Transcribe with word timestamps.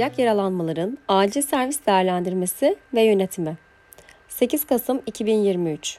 kardiyak 0.00 0.18
yaralanmaların 0.18 0.98
acil 1.08 1.42
servis 1.42 1.86
değerlendirmesi 1.86 2.76
ve 2.94 3.02
yönetimi. 3.02 3.58
8 4.28 4.66
Kasım 4.66 5.02
2023 5.06 5.98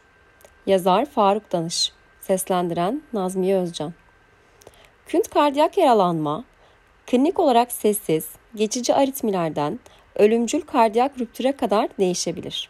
Yazar 0.66 1.06
Faruk 1.06 1.52
Danış. 1.52 1.92
Seslendiren 2.22 3.02
Nazmiye 3.14 3.58
Özcan. 3.58 3.94
Künt 5.08 5.30
kardiyak 5.30 5.78
yaralanma, 5.78 6.44
klinik 7.08 7.40
olarak 7.40 7.72
sessiz, 7.72 8.30
geçici 8.56 8.96
aritmilerden 8.96 9.80
ölümcül 10.16 10.62
kardiyak 10.62 11.20
rüptüre 11.20 11.52
kadar 11.52 11.90
değişebilir. 12.00 12.70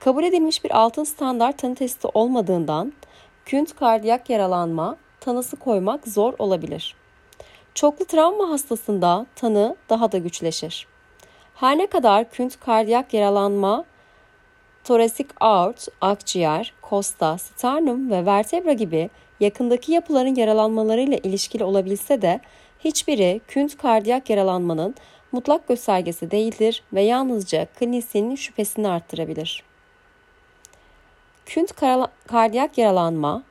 Kabul 0.00 0.24
edilmiş 0.24 0.64
bir 0.64 0.78
altın 0.78 1.04
standart 1.04 1.58
tanı 1.58 1.74
testi 1.74 2.08
olmadığından 2.14 2.92
künt 3.44 3.76
kardiyak 3.76 4.30
yaralanma 4.30 4.96
tanısı 5.20 5.56
koymak 5.56 6.08
zor 6.08 6.34
olabilir. 6.38 6.96
Çoklu 7.74 8.04
travma 8.04 8.50
hastasında 8.50 9.26
tanı 9.36 9.76
daha 9.88 10.12
da 10.12 10.18
güçleşir. 10.18 10.86
Her 11.54 11.78
ne 11.78 11.86
kadar 11.86 12.30
künt 12.30 12.60
kardiyak 12.60 13.14
yaralanma, 13.14 13.84
torasik 14.84 15.26
aort, 15.40 15.88
akciğer, 16.00 16.74
kosta, 16.82 17.38
sternum 17.38 18.10
ve 18.10 18.26
vertebra 18.26 18.72
gibi 18.72 19.10
yakındaki 19.40 19.92
yapıların 19.92 20.34
yaralanmalarıyla 20.34 21.16
ilişkili 21.16 21.64
olabilse 21.64 22.22
de 22.22 22.40
hiçbiri 22.84 23.40
künt 23.48 23.78
kardiyak 23.78 24.30
yaralanmanın 24.30 24.94
mutlak 25.32 25.68
göstergesi 25.68 26.30
değildir 26.30 26.82
ve 26.92 27.02
yalnızca 27.02 27.66
klinisyenin 27.78 28.36
şüphesini 28.36 28.88
arttırabilir. 28.88 29.62
Künt 31.46 31.74
kardiyak 32.26 32.78
yaralanma 32.78 33.42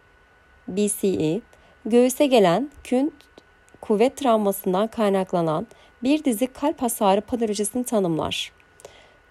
BCE 0.67 1.41
göğüse 1.85 2.25
gelen 2.25 2.69
künt 2.83 3.13
kuvvet 3.81 4.17
travmasından 4.17 4.87
kaynaklanan 4.87 5.67
bir 6.03 6.23
dizi 6.23 6.47
kalp 6.47 6.81
hasarı 6.81 7.21
patolojisini 7.21 7.83
tanımlar. 7.83 8.51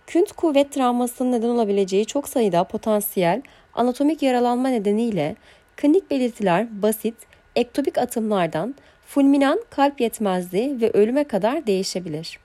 Künt 0.06 0.32
kuvvet 0.32 0.72
travmasının 0.72 1.32
neden 1.32 1.48
olabileceği 1.48 2.06
çok 2.06 2.28
sayıda 2.28 2.64
potansiyel 2.64 3.42
anatomik 3.74 4.22
yaralanma 4.22 4.68
nedeniyle 4.68 5.36
klinik 5.76 6.10
belirtiler 6.10 6.82
basit, 6.82 7.14
ektopik 7.56 7.98
atımlardan 7.98 8.74
fulminan 9.08 9.60
kalp 9.70 10.00
yetmezliği 10.00 10.80
ve 10.80 10.90
ölüme 10.90 11.24
kadar 11.24 11.66
değişebilir. 11.66 12.38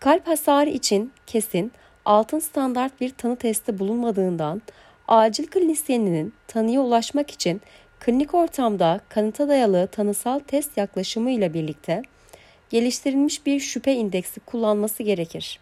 Kalp 0.00 0.26
hasarı 0.26 0.70
için 0.70 1.12
kesin 1.26 1.72
altın 2.04 2.38
standart 2.38 3.00
bir 3.00 3.10
tanı 3.10 3.36
testi 3.36 3.78
bulunmadığından 3.78 4.62
acil 5.08 5.46
klinisyeninin 5.46 6.34
tanıya 6.46 6.80
ulaşmak 6.80 7.30
için 7.30 7.60
klinik 8.00 8.34
ortamda 8.34 9.00
kanıta 9.08 9.48
dayalı 9.48 9.86
tanısal 9.86 10.38
test 10.38 10.76
yaklaşımı 10.76 11.30
ile 11.30 11.54
birlikte 11.54 12.02
geliştirilmiş 12.70 13.46
bir 13.46 13.60
şüphe 13.60 13.92
indeksi 13.92 14.40
kullanması 14.40 15.02
gerekir. 15.02 15.60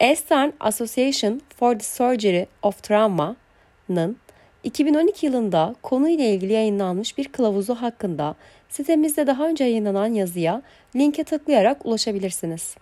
Eastern 0.00 0.50
Association 0.60 1.40
for 1.56 1.72
the 1.72 1.84
Surgery 1.84 2.46
of 2.62 2.82
Trauma'nın 2.82 4.16
2012 4.64 5.26
yılında 5.26 5.74
konuyla 5.82 6.24
ilgili 6.24 6.52
yayınlanmış 6.52 7.18
bir 7.18 7.28
kılavuzu 7.28 7.74
hakkında 7.74 8.34
sitemizde 8.70 9.26
daha 9.26 9.48
önce 9.48 9.64
yayınlanan 9.64 10.06
yazıya 10.06 10.62
linke 10.96 11.24
tıklayarak 11.24 11.86
ulaşabilirsiniz. 11.86 12.76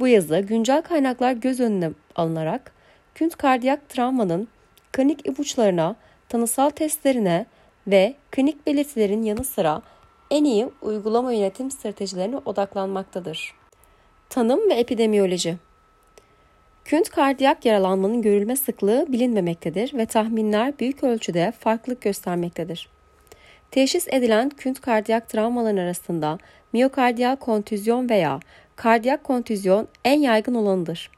Bu 0.00 0.08
yazı 0.08 0.38
güncel 0.38 0.82
kaynaklar 0.82 1.32
göz 1.32 1.60
önüne 1.60 1.90
alınarak 2.16 2.72
künt 3.14 3.36
kardiyak 3.36 3.88
travmanın 3.88 4.48
klinik 4.92 5.28
ipuçlarına 5.28 5.96
tanısal 6.28 6.70
testlerine 6.70 7.46
ve 7.86 8.14
klinik 8.30 8.66
belirtilerin 8.66 9.22
yanı 9.22 9.44
sıra 9.44 9.82
en 10.30 10.44
iyi 10.44 10.68
uygulama 10.82 11.32
yönetim 11.32 11.70
stratejilerine 11.70 12.36
odaklanmaktadır. 12.36 13.54
Tanım 14.28 14.70
ve 14.70 14.74
epidemiyoloji 14.74 15.56
Künt 16.84 17.10
kardiyak 17.10 17.64
yaralanmanın 17.64 18.22
görülme 18.22 18.56
sıklığı 18.56 19.06
bilinmemektedir 19.08 19.94
ve 19.94 20.06
tahminler 20.06 20.78
büyük 20.78 21.04
ölçüde 21.04 21.52
farklılık 21.58 22.00
göstermektedir. 22.00 22.88
Teşhis 23.70 24.08
edilen 24.08 24.50
künt 24.50 24.80
kardiyak 24.80 25.28
travmaların 25.28 25.76
arasında 25.76 26.38
miyokardiyal 26.72 27.36
kontüzyon 27.36 28.08
veya 28.08 28.40
kardiyak 28.76 29.24
kontüzyon 29.24 29.88
en 30.04 30.20
yaygın 30.20 30.54
olanıdır. 30.54 31.10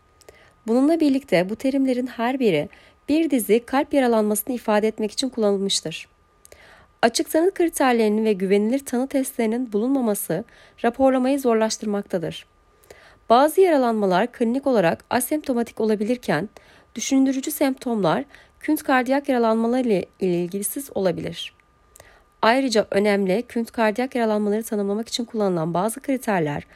Bununla 0.67 1.01
birlikte 1.01 1.51
bu 1.51 1.57
terimlerin 1.57 2.07
her 2.07 2.41
biri 2.41 2.69
bir 3.09 3.31
dizi 3.31 3.67
kalp 3.67 3.95
yaralanmasını 3.95 4.55
ifade 4.55 4.89
etmek 4.89 5.13
için 5.13 5.29
kullanılmıştır. 5.29 6.09
Açık 7.03 7.31
tanı 7.31 7.51
kriterlerinin 7.55 8.25
ve 8.25 8.33
güvenilir 8.33 8.85
tanı 8.85 9.09
testlerinin 9.09 9.73
bulunmaması 9.73 10.45
raporlamayı 10.85 11.41
zorlaştırmaktadır. 11.41 12.47
Bazı 13.29 13.61
yaralanmalar 13.61 14.33
klinik 14.33 14.67
olarak 14.67 15.05
asemptomatik 15.11 15.81
olabilirken 15.81 16.49
düşündürücü 16.95 17.51
semptomlar 17.51 18.25
künt 18.61 18.83
kardiyak 18.83 19.29
yaralanmaları 19.29 19.89
ile 19.89 20.07
ilgisiz 20.21 20.91
olabilir. 20.95 21.60
Ayrıca 22.43 22.87
önemli 22.91 23.43
künt 23.43 23.71
kardiyak 23.71 24.15
yaralanmaları 24.15 24.63
tanımlamak 24.63 25.09
için 25.09 25.25
kullanılan 25.25 25.75
bazı 25.75 26.01
kriterler, 26.01 26.67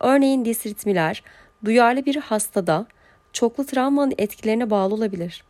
örneğin 0.00 0.44
disritmiler, 0.44 1.22
duyarlı 1.64 2.06
bir 2.06 2.16
hastada 2.16 2.86
çoklu 3.32 3.66
travmanın 3.66 4.14
etkilerine 4.18 4.70
bağlı 4.70 4.94
olabilir. 4.94 5.44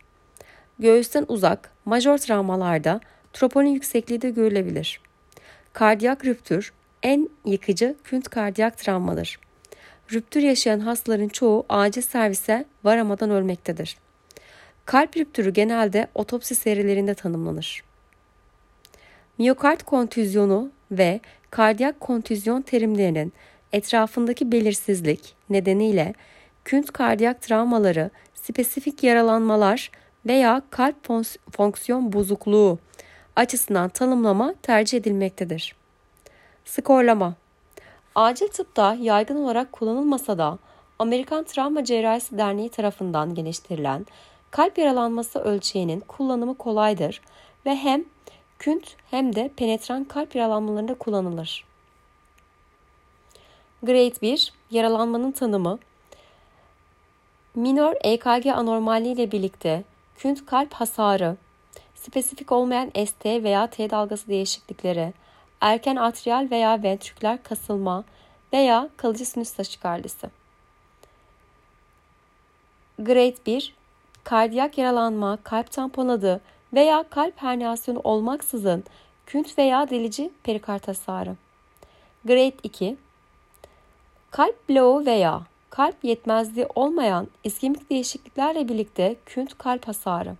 Göğüsten 0.79 1.25
uzak, 1.27 1.71
major 1.85 2.17
travmalarda 2.17 2.99
troponin 3.33 3.69
yüksekliği 3.69 4.21
de 4.21 4.29
görülebilir. 4.29 5.01
Kardiyak 5.73 6.25
rüptür 6.25 6.73
en 7.03 7.29
yıkıcı 7.45 7.95
künt 8.03 8.29
kardiyak 8.29 8.77
travmadır. 8.77 9.39
Rüptür 10.13 10.41
yaşayan 10.41 10.79
hastaların 10.79 11.27
çoğu 11.27 11.65
acil 11.69 12.01
servise 12.01 12.65
varamadan 12.83 13.29
ölmektedir. 13.29 13.97
Kalp 14.85 15.17
rüptürü 15.17 15.53
genelde 15.53 16.07
otopsi 16.15 16.55
serilerinde 16.55 17.13
tanımlanır. 17.13 17.83
Miyokard 19.37 19.81
kontüzyonu 19.81 20.69
ve 20.91 21.19
kardiyak 21.49 21.99
kontüzyon 21.99 22.61
terimlerinin 22.61 23.33
etrafındaki 23.71 24.51
belirsizlik 24.51 25.35
nedeniyle 25.49 26.13
künt 26.65 26.91
kardiyak 26.91 27.41
travmaları, 27.41 28.09
spesifik 28.35 29.03
yaralanmalar 29.03 29.91
veya 30.25 30.61
kalp 30.69 30.95
fonksiyon 31.51 32.13
bozukluğu 32.13 32.79
açısından 33.35 33.89
tanımlama 33.89 34.53
tercih 34.61 34.97
edilmektedir. 34.97 35.75
Skorlama 36.65 37.33
Acil 38.15 38.47
tıpta 38.47 38.97
yaygın 39.01 39.35
olarak 39.35 39.71
kullanılmasa 39.71 40.37
da 40.37 40.57
Amerikan 40.99 41.43
Travma 41.43 41.83
Cerrahisi 41.83 42.37
Derneği 42.37 42.69
tarafından 42.69 43.35
geliştirilen 43.35 44.05
kalp 44.51 44.77
yaralanması 44.77 45.39
ölçeğinin 45.39 45.99
kullanımı 45.99 46.57
kolaydır 46.57 47.21
ve 47.65 47.75
hem 47.75 48.05
künt 48.63 48.95
hem 49.11 49.35
de 49.35 49.51
penetran 49.55 50.03
kalp 50.03 50.35
yaralanmalarında 50.35 50.93
kullanılır. 50.93 51.65
Grade 53.83 54.21
1 54.21 54.53
yaralanmanın 54.71 55.31
tanımı 55.31 55.79
minor 57.55 57.95
EKG 58.03 58.47
anormalliği 58.47 59.13
ile 59.13 59.31
birlikte 59.31 59.83
künt 60.17 60.45
kalp 60.45 60.73
hasarı, 60.73 61.37
spesifik 61.95 62.51
olmayan 62.51 62.91
ST 63.05 63.25
veya 63.25 63.67
T 63.67 63.89
dalgası 63.89 64.27
değişiklikleri, 64.27 65.13
erken 65.61 65.95
atrial 65.95 66.47
veya 66.51 66.83
ventriküler 66.83 67.43
kasılma 67.43 68.03
veya 68.53 68.89
kalıcı 68.97 69.25
sinüs 69.25 69.51
taşikardisi. 69.51 70.27
Grade 72.99 73.35
1 73.45 73.75
kardiyak 74.23 74.77
yaralanma, 74.77 75.37
kalp 75.43 75.71
tamponadı 75.71 76.41
veya 76.73 77.03
kalp 77.09 77.41
herniyasyonu 77.41 78.01
olmaksızın 78.03 78.83
künt 79.25 79.57
veya 79.57 79.89
delici 79.89 80.31
perikard 80.43 80.87
hasarı. 80.87 81.35
Grade 82.25 82.57
2 82.63 82.97
kalp 84.31 84.69
bloğu 84.69 85.05
veya 85.05 85.41
kalp 85.69 86.03
yetmezliği 86.03 86.67
olmayan 86.75 87.27
iskemik 87.43 87.89
değişikliklerle 87.89 88.69
birlikte 88.69 89.15
künt 89.25 89.57
kalp 89.57 89.87
hasarı. 89.87 90.35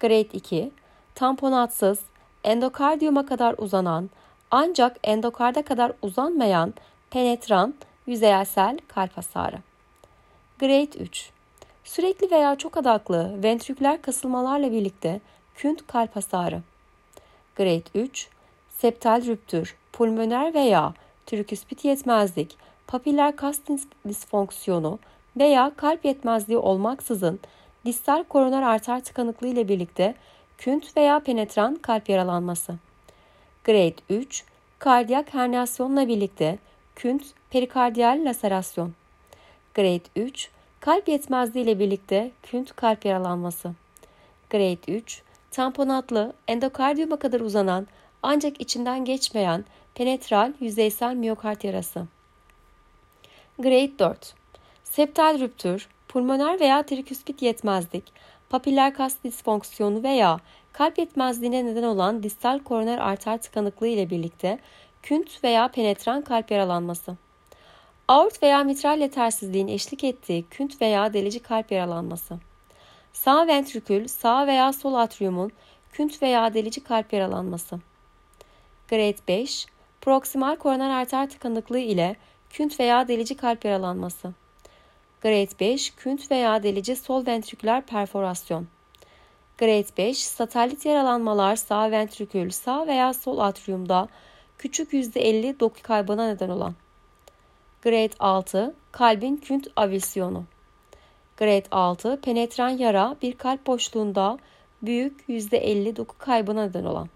Grade 0.00 0.20
2 0.20 0.70
tamponatsız, 1.14 1.98
endokardiyuma 2.44 3.26
kadar 3.26 3.54
uzanan 3.58 4.10
ancak 4.50 4.96
endokarda 5.02 5.62
kadar 5.62 5.92
uzanmayan 6.02 6.74
penetran 7.10 7.74
yüzeysel 8.06 8.78
kalp 8.88 9.16
hasarı. 9.16 9.56
Grade 10.58 10.98
3 10.98 11.30
Sürekli 11.88 12.30
veya 12.30 12.56
çok 12.56 12.76
adaklı 12.76 13.42
ventriküler 13.42 14.02
kasılmalarla 14.02 14.72
birlikte 14.72 15.20
künt 15.54 15.86
kalp 15.86 16.16
hasarı. 16.16 16.62
Grade 17.56 17.82
3 17.94 18.28
Septal 18.78 19.26
rüptür, 19.26 19.76
pulmoner 19.92 20.54
veya 20.54 20.94
triküspit 21.26 21.84
yetmezlik, 21.84 22.56
papiller 22.86 23.36
kas 23.36 23.60
disfonksiyonu 24.08 24.98
veya 25.36 25.72
kalp 25.76 26.04
yetmezliği 26.04 26.58
olmaksızın 26.58 27.40
distal 27.84 28.24
koroner 28.24 28.62
arter 28.62 29.04
tıkanıklığı 29.04 29.48
ile 29.48 29.68
birlikte 29.68 30.14
künt 30.58 30.96
veya 30.96 31.20
penetran 31.20 31.74
kalp 31.74 32.08
yaralanması. 32.08 32.74
Grade 33.64 33.96
3, 34.10 34.44
kardiyak 34.78 35.34
herniyasyonla 35.34 36.08
birlikte 36.08 36.58
künt 36.96 37.22
perikardiyal 37.50 38.24
laserasyon. 38.24 38.92
Grade 39.74 40.04
3, 40.16 40.50
kalp 40.88 41.08
yetmezliği 41.08 41.64
ile 41.64 41.78
birlikte 41.78 42.30
künt 42.42 42.76
kalp 42.76 43.04
yaralanması. 43.04 43.72
Grade 44.50 44.92
3, 44.92 45.22
tamponatlı 45.50 46.32
endokardiyuma 46.48 47.16
kadar 47.16 47.40
uzanan 47.40 47.86
ancak 48.22 48.60
içinden 48.60 49.04
geçmeyen 49.04 49.64
penetral 49.94 50.52
yüzeysel 50.60 51.14
miyokard 51.14 51.62
yarası. 51.62 52.06
Grade 53.58 53.98
4, 53.98 54.34
septal 54.84 55.40
rüptür, 55.40 55.88
pulmoner 56.08 56.60
veya 56.60 56.82
triküspit 56.82 57.42
yetmezlik, 57.42 58.04
papiller 58.50 58.94
kas 58.94 59.16
disfonksiyonu 59.24 60.02
veya 60.02 60.40
kalp 60.72 60.98
yetmezliğine 60.98 61.66
neden 61.66 61.82
olan 61.82 62.22
distal 62.22 62.58
koroner 62.58 62.98
arter 62.98 63.42
tıkanıklığı 63.42 63.88
ile 63.88 64.10
birlikte 64.10 64.58
künt 65.02 65.44
veya 65.44 65.68
penetran 65.68 66.22
kalp 66.22 66.50
yaralanması. 66.50 67.27
Aort 68.08 68.42
veya 68.42 68.64
mitral 68.64 69.00
yetersizliğin 69.00 69.68
eşlik 69.68 70.04
ettiği 70.04 70.44
künt 70.50 70.80
veya 70.80 71.12
delici 71.12 71.38
kalp 71.40 71.72
yaralanması. 71.72 72.38
Sağ 73.12 73.46
ventrikül, 73.46 74.08
sağ 74.08 74.46
veya 74.46 74.72
sol 74.72 74.94
atriumun 74.94 75.52
künt 75.92 76.22
veya 76.22 76.54
delici 76.54 76.84
kalp 76.84 77.12
yaralanması. 77.12 77.78
Grade 78.88 79.16
5, 79.28 79.66
proksimal 80.00 80.56
koroner 80.56 80.90
arter 80.90 81.30
tıkanıklığı 81.30 81.78
ile 81.78 82.16
künt 82.50 82.80
veya 82.80 83.08
delici 83.08 83.36
kalp 83.36 83.64
yaralanması. 83.64 84.32
Grade 85.20 85.60
5, 85.60 85.90
künt 85.90 86.30
veya 86.30 86.62
delici 86.62 86.96
sol 86.96 87.26
ventriküler 87.26 87.86
perforasyon. 87.86 88.66
Grade 89.58 89.96
5, 89.98 90.18
satelit 90.18 90.86
yaralanmalar 90.86 91.56
sağ 91.56 91.90
ventrikül, 91.90 92.50
sağ 92.50 92.86
veya 92.86 93.14
sol 93.14 93.38
atriumda 93.38 94.08
küçük 94.58 94.92
%50 94.92 95.60
doku 95.60 95.82
kaybına 95.82 96.26
neden 96.26 96.48
olan. 96.48 96.74
Grade 97.82 98.10
6, 98.18 98.74
kalbin 98.92 99.36
künt 99.36 99.68
avisyonu. 99.76 100.44
Grade 101.36 101.64
6, 101.70 102.20
penetran 102.20 102.68
yara 102.68 103.16
bir 103.22 103.32
kalp 103.32 103.66
boşluğunda 103.66 104.38
büyük 104.82 105.28
%50 105.28 105.96
doku 105.96 106.18
kaybına 106.18 106.66
neden 106.66 106.84
olan. 106.84 107.08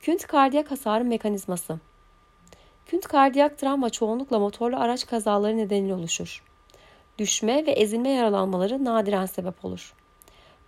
Künt 0.00 0.26
kardiyak 0.26 0.70
hasarı 0.70 1.04
mekanizması. 1.04 1.78
Künt 2.86 3.08
kardiyak 3.08 3.58
travma 3.58 3.90
çoğunlukla 3.90 4.38
motorlu 4.38 4.76
araç 4.76 5.06
kazaları 5.06 5.56
nedeniyle 5.56 5.94
oluşur. 5.94 6.44
Düşme 7.18 7.66
ve 7.66 7.70
ezilme 7.70 8.10
yaralanmaları 8.10 8.84
nadiren 8.84 9.26
sebep 9.26 9.64
olur. 9.64 9.94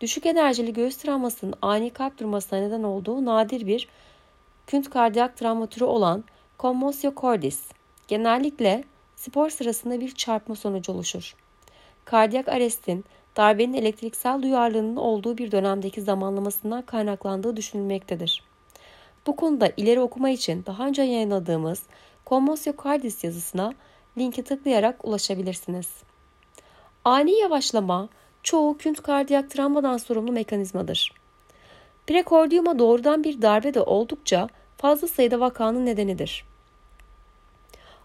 Düşük 0.00 0.26
enerjili 0.26 0.72
göğüs 0.72 0.96
travmasının 0.96 1.54
ani 1.62 1.90
kalp 1.90 2.18
durmasına 2.18 2.58
neden 2.58 2.82
olduğu 2.82 3.24
nadir 3.24 3.66
bir 3.66 3.88
künt 4.66 4.90
kardiyak 4.90 5.36
travma 5.36 5.66
türü 5.66 5.84
olan 5.84 6.24
commotio 6.58 7.12
cordis 7.16 7.60
genellikle 8.08 8.84
spor 9.20 9.50
sırasında 9.50 10.00
bir 10.00 10.14
çarpma 10.14 10.55
sonucu 10.55 10.93
oluşur. 10.93 11.34
Kardiyak 12.05 12.49
arestin 12.49 13.05
darbenin 13.37 13.75
elektriksel 13.75 14.43
duyarlılığının 14.43 14.96
olduğu 14.96 15.38
bir 15.38 15.52
dönemdeki 15.52 16.02
zamanlamasından 16.02 16.82
kaynaklandığı 16.82 17.56
düşünülmektedir. 17.56 18.43
Bu 19.26 19.37
konuda 19.37 19.72
ileri 19.76 20.00
okuma 20.00 20.31
için 20.31 20.64
daha 20.67 20.87
önce 20.87 21.02
yayınladığımız 21.02 21.82
Commotio 22.26 22.72
Cordis 22.82 23.25
yazısına 23.25 23.72
linki 24.19 24.43
tıklayarak 24.43 25.05
ulaşabilirsiniz. 25.05 25.88
Ani 27.05 27.38
yavaşlama 27.38 28.08
çoğu 28.43 28.78
künt 28.78 29.02
kardiyak 29.02 29.50
travmadan 29.50 29.96
sorumlu 29.96 30.32
mekanizmadır. 30.32 31.12
Prekordiyuma 32.06 32.78
doğrudan 32.78 33.25
bir 33.25 33.43
darbe 33.43 33.75
de 33.75 33.81
oldukça 33.81 34.49
fazla 34.76 35.08
sayıda 35.08 35.40
vakanın 35.40 35.87
nedenidir. 35.87 36.50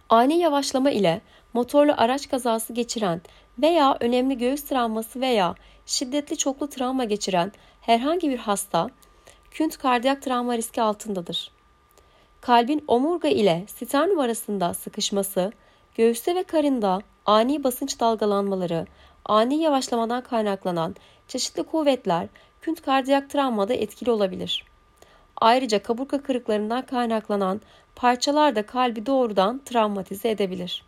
Ani 0.09 0.39
yavaşlama 0.39 0.91
ile 0.91 1.21
motorlu 1.53 1.93
araç 1.97 2.29
kazası 2.29 2.73
geçiren 2.73 3.21
veya 3.61 3.97
önemli 3.99 4.37
göğüs 4.37 4.63
travması 4.63 5.21
veya 5.21 5.55
şiddetli 5.85 6.37
çoklu 6.37 6.69
travma 6.69 7.03
geçiren 7.03 7.51
herhangi 7.81 8.29
bir 8.29 8.37
hasta 8.37 8.89
künt 9.51 9.77
kardiyak 9.77 10.21
travma 10.21 10.57
riski 10.57 10.81
altındadır. 10.81 11.51
Kalbin 12.41 12.83
omurga 12.87 13.27
ile 13.27 13.65
sternum 13.67 14.19
arasında 14.19 14.73
sıkışması, 14.73 15.51
göğüste 15.95 16.35
ve 16.35 16.43
karında 16.43 17.01
ani 17.25 17.63
basınç 17.63 17.99
dalgalanmaları, 17.99 18.87
ani 19.25 19.61
yavaşlamadan 19.61 20.21
kaynaklanan 20.21 20.95
çeşitli 21.27 21.63
kuvvetler 21.63 22.27
künt 22.61 22.81
kardiyak 22.81 23.29
travmada 23.29 23.73
etkili 23.73 24.11
olabilir. 24.11 24.65
Ayrıca 25.37 25.83
kaburga 25.83 26.23
kırıklarından 26.23 26.85
kaynaklanan 26.85 27.61
parçalar 27.95 28.55
da 28.55 28.65
kalbi 28.65 29.05
doğrudan 29.05 29.61
travmatize 29.65 30.29
edebilir. 30.29 30.85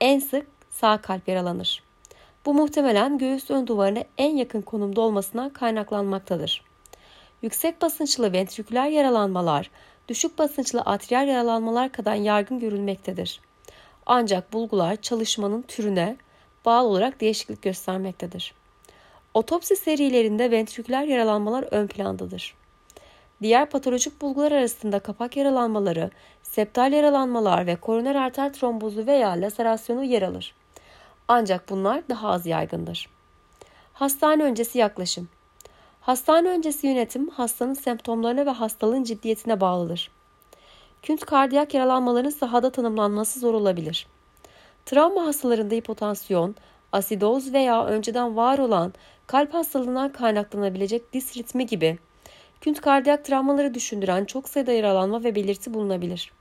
En 0.00 0.18
sık 0.18 0.46
sağ 0.70 1.00
kalp 1.00 1.28
yaralanır. 1.28 1.82
Bu 2.46 2.54
muhtemelen 2.54 3.18
göğüs 3.18 3.50
ön 3.50 3.66
duvarına 3.66 4.04
en 4.18 4.36
yakın 4.36 4.62
konumda 4.62 5.00
olmasına 5.00 5.52
kaynaklanmaktadır. 5.52 6.62
Yüksek 7.42 7.82
basınçlı 7.82 8.32
ventriküler 8.32 8.86
yaralanmalar, 8.88 9.70
düşük 10.08 10.38
basınçlı 10.38 10.80
atriyal 10.80 11.28
yaralanmalar 11.28 11.92
kadar 11.92 12.14
yaygın 12.14 12.60
görülmektedir. 12.60 13.40
Ancak 14.06 14.52
bulgular 14.52 14.96
çalışmanın 14.96 15.62
türüne 15.62 16.16
bağlı 16.64 16.88
olarak 16.88 17.20
değişiklik 17.20 17.62
göstermektedir. 17.62 18.54
Otopsi 19.34 19.76
serilerinde 19.76 20.50
ventriküler 20.50 21.04
yaralanmalar 21.04 21.64
ön 21.70 21.86
plandadır. 21.86 22.54
Diğer 23.42 23.70
patolojik 23.70 24.22
bulgular 24.22 24.52
arasında 24.52 24.98
kapak 24.98 25.36
yaralanmaları, 25.36 26.10
septal 26.42 26.92
yaralanmalar 26.92 27.66
ve 27.66 27.76
koroner 27.76 28.14
arter 28.14 28.52
trombozu 28.52 29.06
veya 29.06 29.28
laserasyonu 29.28 30.04
yer 30.04 30.22
alır. 30.22 30.54
Ancak 31.28 31.68
bunlar 31.68 32.08
daha 32.08 32.28
az 32.28 32.46
yaygındır. 32.46 33.08
Hastane 33.92 34.42
öncesi 34.42 34.78
yaklaşım 34.78 35.28
Hastane 36.06 36.48
öncesi 36.48 36.86
yönetim 36.86 37.28
hastanın 37.28 37.74
semptomlarına 37.74 38.46
ve 38.46 38.50
hastalığın 38.50 39.04
ciddiyetine 39.04 39.60
bağlıdır. 39.60 40.10
Künt 41.02 41.24
kardiyak 41.24 41.74
yaralanmaların 41.74 42.30
sahada 42.30 42.70
tanımlanması 42.70 43.40
zor 43.40 43.54
olabilir. 43.54 44.06
Travma 44.84 45.26
hastalarında 45.26 45.74
hipotansiyon, 45.74 46.54
asidoz 46.92 47.52
veya 47.52 47.86
önceden 47.86 48.36
var 48.36 48.58
olan 48.58 48.92
kalp 49.26 49.54
hastalığından 49.54 50.12
kaynaklanabilecek 50.12 51.12
dis 51.12 51.36
ritmi 51.36 51.66
gibi 51.66 51.98
künt 52.60 52.80
kardiyak 52.80 53.24
travmaları 53.24 53.74
düşündüren 53.74 54.24
çok 54.24 54.48
sayıda 54.48 54.72
yaralanma 54.72 55.24
ve 55.24 55.34
belirti 55.34 55.74
bulunabilir. 55.74 56.32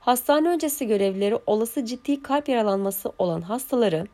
Hastane 0.00 0.48
öncesi 0.48 0.86
görevlileri 0.86 1.38
olası 1.46 1.84
ciddi 1.84 2.22
kalp 2.22 2.48
yaralanması 2.48 3.12
olan 3.18 3.40
hastaları 3.40 4.06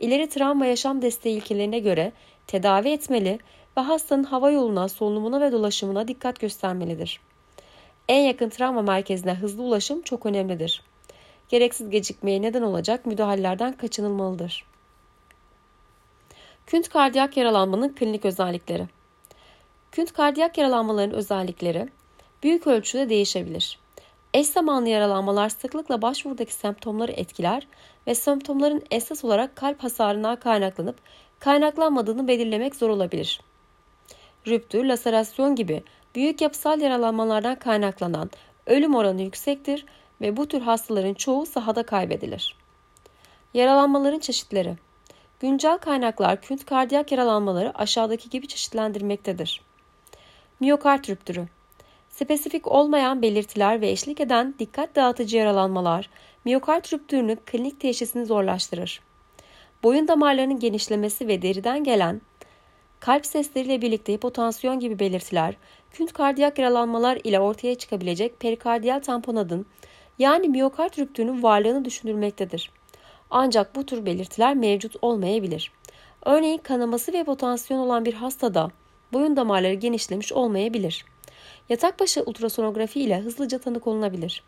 ileri 0.00 0.28
travma 0.28 0.66
yaşam 0.66 1.02
desteği 1.02 1.36
ilkelerine 1.36 1.78
göre 1.78 2.12
tedavi 2.46 2.88
etmeli 2.88 3.38
ve 3.78 3.80
hastanın 3.80 4.24
hava 4.24 4.50
yoluna, 4.50 4.88
solunumuna 4.88 5.40
ve 5.40 5.52
dolaşımına 5.52 6.08
dikkat 6.08 6.40
göstermelidir. 6.40 7.20
En 8.08 8.22
yakın 8.22 8.48
travma 8.48 8.82
merkezine 8.82 9.34
hızlı 9.34 9.62
ulaşım 9.62 10.02
çok 10.02 10.26
önemlidir. 10.26 10.82
Gereksiz 11.48 11.90
gecikmeye 11.90 12.42
neden 12.42 12.62
olacak 12.62 13.06
müdahalelerden 13.06 13.72
kaçınılmalıdır. 13.72 14.64
Künt 16.66 16.88
kardiyak 16.88 17.36
yaralanmanın 17.36 17.88
klinik 17.88 18.24
özellikleri 18.24 18.86
Künt 19.92 20.12
kardiyak 20.12 20.58
yaralanmaların 20.58 21.14
özellikleri 21.14 21.88
büyük 22.42 22.66
ölçüde 22.66 23.08
değişebilir. 23.08 23.78
Eş 24.34 24.46
zamanlı 24.46 24.88
yaralanmalar 24.88 25.48
sıklıkla 25.48 26.02
başvurdaki 26.02 26.54
semptomları 26.54 27.12
etkiler 27.12 27.66
ve 28.06 28.14
semptomların 28.14 28.82
esas 28.90 29.24
olarak 29.24 29.56
kalp 29.56 29.82
hasarından 29.82 30.36
kaynaklanıp 30.36 30.96
kaynaklanmadığını 31.38 32.28
belirlemek 32.28 32.76
zor 32.76 32.88
olabilir. 32.88 33.40
Rüptür, 34.46 34.84
laserasyon 34.84 35.56
gibi 35.56 35.82
büyük 36.14 36.40
yapısal 36.40 36.80
yaralanmalardan 36.80 37.58
kaynaklanan 37.58 38.30
ölüm 38.66 38.94
oranı 38.94 39.22
yüksektir 39.22 39.86
ve 40.20 40.36
bu 40.36 40.48
tür 40.48 40.60
hastaların 40.60 41.14
çoğu 41.14 41.46
sahada 41.46 41.82
kaybedilir. 41.82 42.56
Yaralanmaların 43.54 44.18
çeşitleri 44.18 44.76
Güncel 45.40 45.78
kaynaklar 45.78 46.40
künt 46.40 46.64
kardiyak 46.64 47.12
yaralanmaları 47.12 47.78
aşağıdaki 47.78 48.30
gibi 48.30 48.48
çeşitlendirmektedir. 48.48 49.69
Miyokard 50.60 51.08
rüptürü 51.08 51.46
Spesifik 52.08 52.66
olmayan 52.66 53.22
belirtiler 53.22 53.80
ve 53.80 53.90
eşlik 53.90 54.20
eden 54.20 54.54
dikkat 54.58 54.96
dağıtıcı 54.96 55.36
yaralanmalar 55.36 56.10
miyokard 56.44 56.92
rüptürünün 56.92 57.38
klinik 57.46 57.80
teşhisini 57.80 58.26
zorlaştırır. 58.26 59.00
Boyun 59.82 60.08
damarlarının 60.08 60.60
genişlemesi 60.60 61.28
ve 61.28 61.42
deriden 61.42 61.84
gelen 61.84 62.20
kalp 63.00 63.26
sesleriyle 63.26 63.82
birlikte 63.82 64.12
hipotansiyon 64.12 64.80
gibi 64.80 64.98
belirtiler, 64.98 65.54
künt 65.90 66.12
kardiyak 66.12 66.58
yaralanmalar 66.58 67.18
ile 67.24 67.40
ortaya 67.40 67.74
çıkabilecek 67.74 68.40
perikardiyal 68.40 69.00
tamponadın 69.00 69.66
yani 70.18 70.48
miyokard 70.48 70.98
rüptürünün 70.98 71.42
varlığını 71.42 71.84
düşünülmektedir. 71.84 72.70
Ancak 73.30 73.76
bu 73.76 73.86
tür 73.86 74.06
belirtiler 74.06 74.54
mevcut 74.54 74.96
olmayabilir. 75.02 75.72
Örneğin 76.24 76.58
kanaması 76.58 77.12
ve 77.12 77.24
potansiyon 77.24 77.80
olan 77.80 78.04
bir 78.04 78.14
hastada 78.14 78.70
boyun 79.12 79.36
damarları 79.36 79.74
genişlemiş 79.74 80.32
olmayabilir. 80.32 81.04
Yatak 81.68 82.00
başı 82.00 82.22
ultrasonografi 82.22 83.00
ile 83.00 83.20
hızlıca 83.20 83.58
tanı 83.58 83.80
konulabilir. 83.80 84.42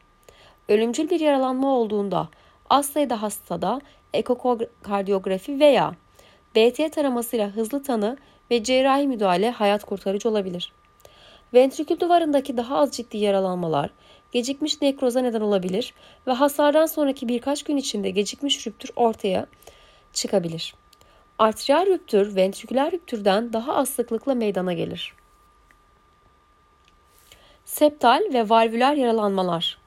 Ölümcül 0.69 1.11
bir 1.11 1.21
yaralanma 1.21 1.77
olduğunda 1.77 2.29
az 2.71 2.87
sayıda 2.87 3.23
hastada 3.23 3.81
ekokardiyografi 4.15 5.61
veya 5.61 5.95
BT 6.57 6.93
taramasıyla 6.93 7.49
hızlı 7.49 7.83
tanı 7.83 8.17
ve 8.51 8.65
cerrahi 8.65 9.07
müdahale 9.09 9.51
hayat 9.51 9.85
kurtarıcı 9.85 10.29
olabilir. 10.29 10.73
Ventrikül 11.55 12.01
duvarındaki 12.01 12.57
daha 12.57 12.79
az 12.79 12.97
ciddi 12.97 13.17
yaralanmalar 13.17 13.91
gecikmiş 14.33 14.83
nekroza 14.83 15.21
neden 15.21 15.41
olabilir 15.41 15.95
ve 16.27 16.33
hasardan 16.33 16.87
sonraki 16.87 17.29
birkaç 17.29 17.63
gün 17.63 17.77
içinde 17.77 18.11
gecikmiş 18.11 18.67
rüptür 18.67 18.91
ortaya 18.97 19.47
çıkabilir. 20.13 20.75
Arteriyel 21.43 21.87
rüptür 21.87 22.37
ventriküler 22.37 22.93
rüptürden 22.93 23.53
daha 23.53 23.77
az 23.77 23.89
sıklıkla 23.89 24.35
meydana 24.35 24.73
gelir. 24.73 25.15
Septal 27.65 28.21
ve 28.33 28.49
valvüler 28.49 28.95
yaralanmalar 28.95 29.79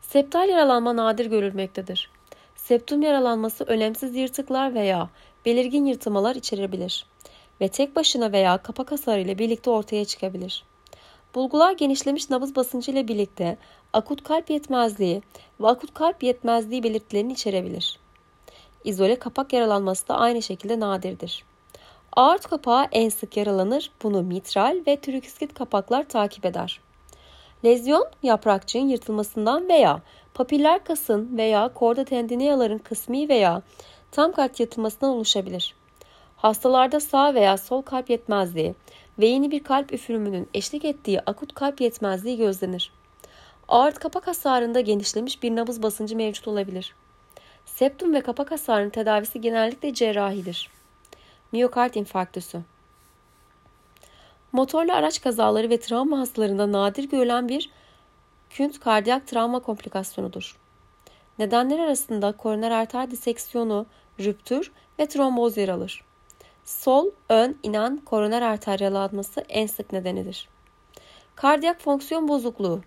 Septal 0.00 0.48
yaralanma 0.48 0.96
nadir 0.96 1.26
görülmektedir. 1.26 2.10
Septum 2.56 3.02
yaralanması 3.02 3.64
önemsiz 3.64 4.16
yırtıklar 4.16 4.74
veya 4.74 5.10
belirgin 5.46 5.84
yırtmalar 5.84 6.36
içerebilir 6.36 7.06
ve 7.60 7.68
tek 7.68 7.96
başına 7.96 8.32
veya 8.32 8.58
kapak 8.58 8.92
hasarı 8.92 9.20
ile 9.20 9.38
birlikte 9.38 9.70
ortaya 9.70 10.04
çıkabilir. 10.04 10.64
Bulgular 11.34 11.72
genişlemiş 11.72 12.30
nabız 12.30 12.56
basıncı 12.56 12.90
ile 12.90 13.08
birlikte 13.08 13.56
akut 13.92 14.24
kalp 14.24 14.50
yetmezliği 14.50 15.22
ve 15.60 15.66
akut 15.66 15.94
kalp 15.94 16.22
yetmezliği 16.22 16.82
belirtilerini 16.82 17.32
içerebilir. 17.32 17.99
İzole 18.84 19.18
kapak 19.18 19.52
yaralanması 19.52 20.08
da 20.08 20.16
aynı 20.16 20.42
şekilde 20.42 20.80
nadirdir. 20.80 21.44
Aort 22.12 22.46
kapağı 22.46 22.86
en 22.92 23.08
sık 23.08 23.36
yaralanır. 23.36 23.90
Bunu 24.02 24.22
mitral 24.22 24.76
ve 24.86 25.00
trükiskit 25.00 25.54
kapaklar 25.54 26.08
takip 26.08 26.44
eder. 26.44 26.80
Lezyon 27.64 28.06
yaprakçığın 28.22 28.88
yırtılmasından 28.88 29.68
veya 29.68 30.00
papiller 30.34 30.84
kasın 30.84 31.38
veya 31.38 31.68
korda 31.74 32.04
tendineyaların 32.04 32.78
kısmi 32.78 33.28
veya 33.28 33.62
tam 34.10 34.32
kalp 34.32 34.60
yırtılmasından 34.60 35.10
oluşabilir. 35.10 35.74
Hastalarda 36.36 37.00
sağ 37.00 37.34
veya 37.34 37.58
sol 37.58 37.82
kalp 37.82 38.10
yetmezliği 38.10 38.74
ve 39.18 39.26
yeni 39.26 39.50
bir 39.50 39.62
kalp 39.62 39.92
üfürümünün 39.92 40.48
eşlik 40.54 40.84
ettiği 40.84 41.20
akut 41.20 41.54
kalp 41.54 41.80
yetmezliği 41.80 42.36
gözlenir. 42.36 42.92
Aort 43.68 43.98
kapak 43.98 44.26
hasarında 44.26 44.80
genişlemiş 44.80 45.42
bir 45.42 45.56
nabız 45.56 45.82
basıncı 45.82 46.16
mevcut 46.16 46.48
olabilir. 46.48 46.94
Septum 47.74 48.14
ve 48.14 48.20
kapak 48.20 48.50
hasarının 48.50 48.90
tedavisi 48.90 49.40
genellikle 49.40 49.94
cerrahidir. 49.94 50.70
Miyokard 51.52 51.94
infarktüsü 51.94 52.60
Motorlu 54.52 54.92
araç 54.92 55.20
kazaları 55.20 55.70
ve 55.70 55.80
travma 55.80 56.18
hastalarında 56.18 56.72
nadir 56.72 57.04
görülen 57.04 57.48
bir 57.48 57.70
künt 58.50 58.80
kardiyak 58.80 59.26
travma 59.26 59.60
komplikasyonudur. 59.60 60.58
Nedenler 61.38 61.78
arasında 61.78 62.32
koroner 62.32 62.70
arter 62.70 63.10
diseksiyonu, 63.10 63.86
rüptür 64.20 64.72
ve 64.98 65.06
tromboz 65.06 65.56
yer 65.56 65.68
alır. 65.68 66.04
Sol 66.64 67.10
ön 67.28 67.58
inen 67.62 67.96
koroner 67.96 68.42
arter 68.42 68.78
yaralanması 68.78 69.44
en 69.48 69.66
sık 69.66 69.92
nedenidir. 69.92 70.48
Kardiyak 71.36 71.80
fonksiyon 71.80 72.28
bozukluğu 72.28 72.80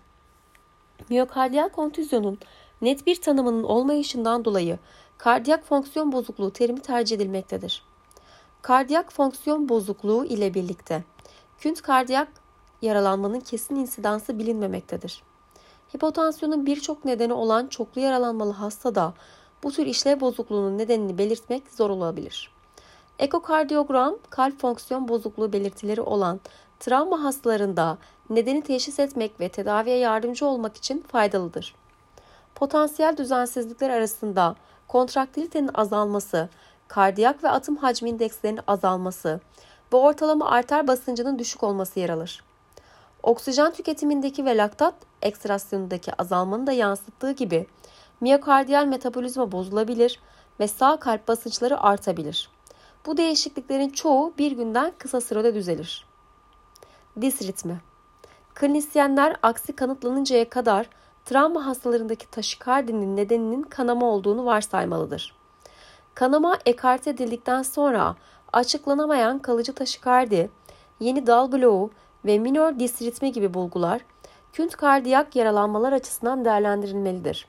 Miyokardiyak 1.08 1.72
kontüzyonun 1.72 2.38
net 2.84 3.06
bir 3.06 3.20
tanımının 3.20 3.62
olmayışından 3.62 4.44
dolayı 4.44 4.78
kardiyak 5.18 5.64
fonksiyon 5.64 6.12
bozukluğu 6.12 6.50
terimi 6.50 6.80
tercih 6.80 7.16
edilmektedir. 7.16 7.82
Kardiyak 8.62 9.12
fonksiyon 9.12 9.68
bozukluğu 9.68 10.24
ile 10.24 10.54
birlikte 10.54 11.04
künt 11.58 11.82
kardiyak 11.82 12.28
yaralanmanın 12.82 13.40
kesin 13.40 13.76
insidansı 13.76 14.38
bilinmemektedir. 14.38 15.22
Hipotansiyonun 15.96 16.66
birçok 16.66 17.04
nedeni 17.04 17.32
olan 17.32 17.66
çoklu 17.66 18.00
yaralanmalı 18.00 18.52
hastada 18.52 19.14
bu 19.62 19.72
tür 19.72 19.86
işlev 19.86 20.20
bozukluğunun 20.20 20.78
nedenini 20.78 21.18
belirtmek 21.18 21.62
zor 21.70 21.90
olabilir. 21.90 22.50
Ekokardiyogram, 23.18 24.16
kalp 24.30 24.60
fonksiyon 24.60 25.08
bozukluğu 25.08 25.52
belirtileri 25.52 26.00
olan 26.00 26.40
travma 26.80 27.22
hastalarında 27.22 27.98
nedeni 28.30 28.62
teşhis 28.62 28.98
etmek 28.98 29.40
ve 29.40 29.48
tedaviye 29.48 29.96
yardımcı 29.98 30.46
olmak 30.46 30.76
için 30.76 31.04
faydalıdır. 31.08 31.74
Potansiyel 32.54 33.16
düzensizlikler 33.16 33.90
arasında 33.90 34.56
kontraktilitenin 34.88 35.70
azalması, 35.74 36.48
kardiyak 36.88 37.44
ve 37.44 37.50
atım 37.50 37.76
hacmi 37.76 38.10
indekslerinin 38.10 38.60
azalması 38.66 39.40
ve 39.92 39.96
ortalama 39.96 40.50
arter 40.50 40.86
basıncının 40.88 41.38
düşük 41.38 41.62
olması 41.62 42.00
yer 42.00 42.08
alır. 42.08 42.44
Oksijen 43.22 43.72
tüketimindeki 43.72 44.44
ve 44.44 44.56
laktat 44.56 44.94
ekstrasyonundaki 45.22 46.22
azalmanın 46.22 46.66
da 46.66 46.72
yansıttığı 46.72 47.32
gibi 47.32 47.66
miyokardiyal 48.20 48.86
metabolizma 48.86 49.52
bozulabilir 49.52 50.20
ve 50.60 50.68
sağ 50.68 50.96
kalp 50.96 51.28
basınçları 51.28 51.80
artabilir. 51.80 52.50
Bu 53.06 53.16
değişikliklerin 53.16 53.90
çoğu 53.90 54.34
bir 54.38 54.52
günden 54.52 54.92
kısa 54.98 55.20
sürede 55.20 55.54
düzelir. 55.54 56.06
Dis 57.20 57.42
ritmi 57.42 57.80
Klinisyenler 58.54 59.36
aksi 59.42 59.76
kanıtlanıncaya 59.76 60.48
kadar 60.48 60.88
travma 61.24 61.66
hastalarındaki 61.66 62.30
taşikardinin 62.30 63.16
nedeninin 63.16 63.62
kanama 63.62 64.06
olduğunu 64.06 64.44
varsaymalıdır. 64.44 65.34
Kanama 66.14 66.58
ekarte 66.66 67.10
edildikten 67.10 67.62
sonra 67.62 68.16
açıklanamayan 68.52 69.38
kalıcı 69.38 69.72
taşikardi, 69.72 70.50
yeni 71.00 71.26
dal 71.26 71.52
bloğu 71.52 71.90
ve 72.24 72.38
minor 72.38 72.78
dis 72.78 73.02
ritmi 73.02 73.32
gibi 73.32 73.54
bulgular 73.54 74.00
künt 74.52 74.76
kardiyak 74.76 75.36
yaralanmalar 75.36 75.92
açısından 75.92 76.44
değerlendirilmelidir. 76.44 77.48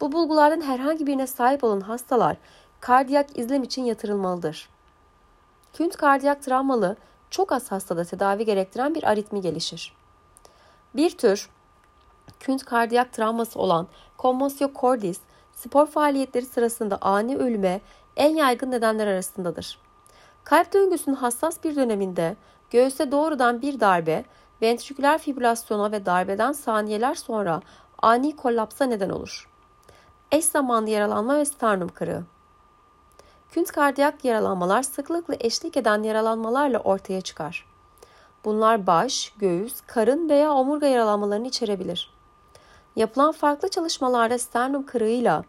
Bu 0.00 0.12
bulgulardan 0.12 0.60
herhangi 0.60 1.06
birine 1.06 1.26
sahip 1.26 1.64
olan 1.64 1.80
hastalar 1.80 2.36
kardiyak 2.80 3.38
izlem 3.38 3.62
için 3.62 3.84
yatırılmalıdır. 3.84 4.68
Künt 5.72 5.96
kardiyak 5.96 6.42
travmalı 6.42 6.96
çok 7.30 7.52
az 7.52 7.72
hastada 7.72 8.04
tedavi 8.04 8.44
gerektiren 8.44 8.94
bir 8.94 9.04
aritmi 9.04 9.40
gelişir. 9.40 9.92
Bir 10.94 11.10
tür 11.10 11.50
künt 12.40 12.64
kardiyak 12.64 13.12
travması 13.12 13.58
olan 13.58 13.86
kommosyo 14.16 14.68
cordis 14.80 15.20
spor 15.52 15.86
faaliyetleri 15.86 16.46
sırasında 16.46 16.98
ani 17.00 17.36
ölüme 17.36 17.80
en 18.16 18.36
yaygın 18.36 18.70
nedenler 18.70 19.06
arasındadır. 19.06 19.78
Kalp 20.44 20.72
döngüsünün 20.72 21.16
hassas 21.16 21.64
bir 21.64 21.76
döneminde 21.76 22.36
göğüste 22.70 23.12
doğrudan 23.12 23.62
bir 23.62 23.80
darbe, 23.80 24.24
ventriküler 24.62 25.18
fibrilasyona 25.18 25.92
ve 25.92 26.06
darbeden 26.06 26.52
saniyeler 26.52 27.14
sonra 27.14 27.60
ani 28.02 28.36
kollapsa 28.36 28.84
neden 28.84 29.10
olur. 29.10 29.48
Eş 30.32 30.44
zamanlı 30.44 30.90
yaralanma 30.90 31.38
ve 31.38 31.44
sternum 31.44 31.88
kırığı. 31.88 32.24
Künt 33.50 33.72
kardiyak 33.72 34.24
yaralanmalar 34.24 34.82
sıklıkla 34.82 35.34
eşlik 35.40 35.76
eden 35.76 36.02
yaralanmalarla 36.02 36.78
ortaya 36.78 37.20
çıkar. 37.20 37.66
Bunlar 38.44 38.86
baş, 38.86 39.32
göğüs, 39.38 39.80
karın 39.86 40.28
veya 40.28 40.52
omurga 40.52 40.86
yaralanmalarını 40.86 41.46
içerebilir. 41.46 42.15
Yapılan 42.96 43.32
farklı 43.32 43.68
çalışmalarda 43.68 44.38
sternum 44.38 44.86
kırığıyla 44.86 45.44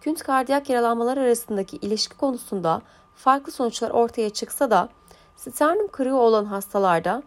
künt 0.00 0.22
kardiyak 0.22 0.70
yaralanmalar 0.70 1.16
arasındaki 1.16 1.76
ilişki 1.76 2.16
konusunda 2.16 2.82
farklı 3.14 3.52
sonuçlar 3.52 3.90
ortaya 3.90 4.30
çıksa 4.30 4.70
da 4.70 4.88
sternum 5.36 5.88
kırığı 5.88 6.16
olan 6.16 6.44
hastalarda 6.44 7.22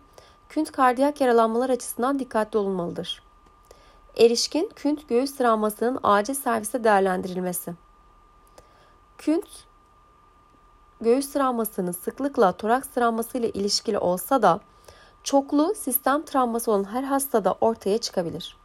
künt 0.50 0.72
kardiyak 0.72 1.22
yaralanmalar 1.22 1.70
açısından 1.70 2.20
dikkatli 2.20 2.60
olunmalıdır. 2.60 3.24
Erişkin 4.18 4.70
künt 4.76 5.10
göğüs 5.10 5.36
travmasının 5.38 6.00
acil 6.04 6.34
serviste 6.34 6.84
değerlendirilmesi. 6.84 7.74
Künt 9.18 9.48
göğüs 11.02 11.34
travmasının 11.34 11.92
sıklıkla 11.92 12.52
toraks 12.52 12.88
travması 12.88 13.38
ile 13.38 13.50
ilişkili 13.50 13.98
olsa 13.98 14.42
da 14.42 14.60
çoklu 15.24 15.76
sistem 15.76 16.26
travması 16.26 16.72
olan 16.72 16.84
her 16.84 17.04
hastada 17.04 17.56
ortaya 17.62 17.98
çıkabilir. 17.98 18.63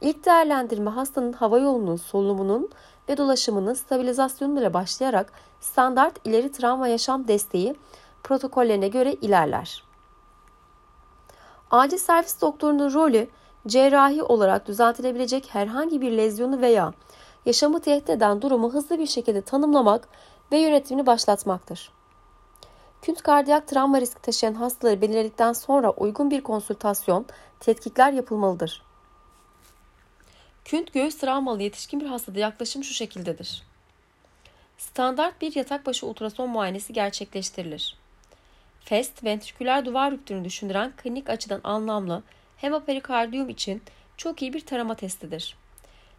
İlk 0.00 0.24
değerlendirme 0.24 0.90
hastanın 0.90 1.32
hava 1.32 1.58
yolunun 1.58 1.96
solunumunun 1.96 2.70
ve 3.08 3.16
dolaşımının 3.16 3.74
stabilizasyonu 3.74 4.60
ile 4.60 4.74
başlayarak 4.74 5.32
standart 5.60 6.26
ileri 6.26 6.52
travma 6.52 6.88
yaşam 6.88 7.28
desteği 7.28 7.74
protokollerine 8.22 8.88
göre 8.88 9.12
ilerler. 9.12 9.84
Acil 11.70 11.98
servis 11.98 12.40
doktorunun 12.40 12.94
rolü 12.94 13.28
cerrahi 13.66 14.22
olarak 14.22 14.68
düzeltilebilecek 14.68 15.54
herhangi 15.54 16.00
bir 16.00 16.12
lezyonu 16.12 16.60
veya 16.60 16.92
yaşamı 17.46 17.80
tehdit 17.80 18.10
eden 18.10 18.42
durumu 18.42 18.72
hızlı 18.72 18.98
bir 18.98 19.06
şekilde 19.06 19.42
tanımlamak 19.42 20.08
ve 20.52 20.58
yönetimini 20.58 21.06
başlatmaktır. 21.06 21.92
Künt 23.02 23.22
kardiyak 23.22 23.68
travma 23.68 24.00
riski 24.00 24.22
taşıyan 24.22 24.54
hastaları 24.54 25.00
belirledikten 25.00 25.52
sonra 25.52 25.90
uygun 25.90 26.30
bir 26.30 26.40
konsültasyon, 26.40 27.26
tetkikler 27.60 28.12
yapılmalıdır. 28.12 28.89
Künt 30.70 30.92
göğüs 30.92 31.18
travmalı 31.18 31.62
yetişkin 31.62 32.00
bir 32.00 32.06
hastada 32.06 32.38
yaklaşım 32.38 32.84
şu 32.84 32.94
şekildedir. 32.94 33.62
Standart 34.78 35.40
bir 35.40 35.56
yatak 35.56 35.86
başı 35.86 36.06
ultrason 36.06 36.50
muayenesi 36.50 36.92
gerçekleştirilir. 36.92 37.96
FEST, 38.80 39.24
ventriküler 39.24 39.84
duvar 39.84 40.12
rüptürünü 40.12 40.44
düşündüren 40.44 40.92
klinik 40.96 41.30
açıdan 41.30 41.60
anlamlı 41.64 42.22
hemoperikardiyum 42.56 43.48
için 43.48 43.82
çok 44.16 44.42
iyi 44.42 44.52
bir 44.52 44.66
tarama 44.66 44.94
testidir. 44.94 45.56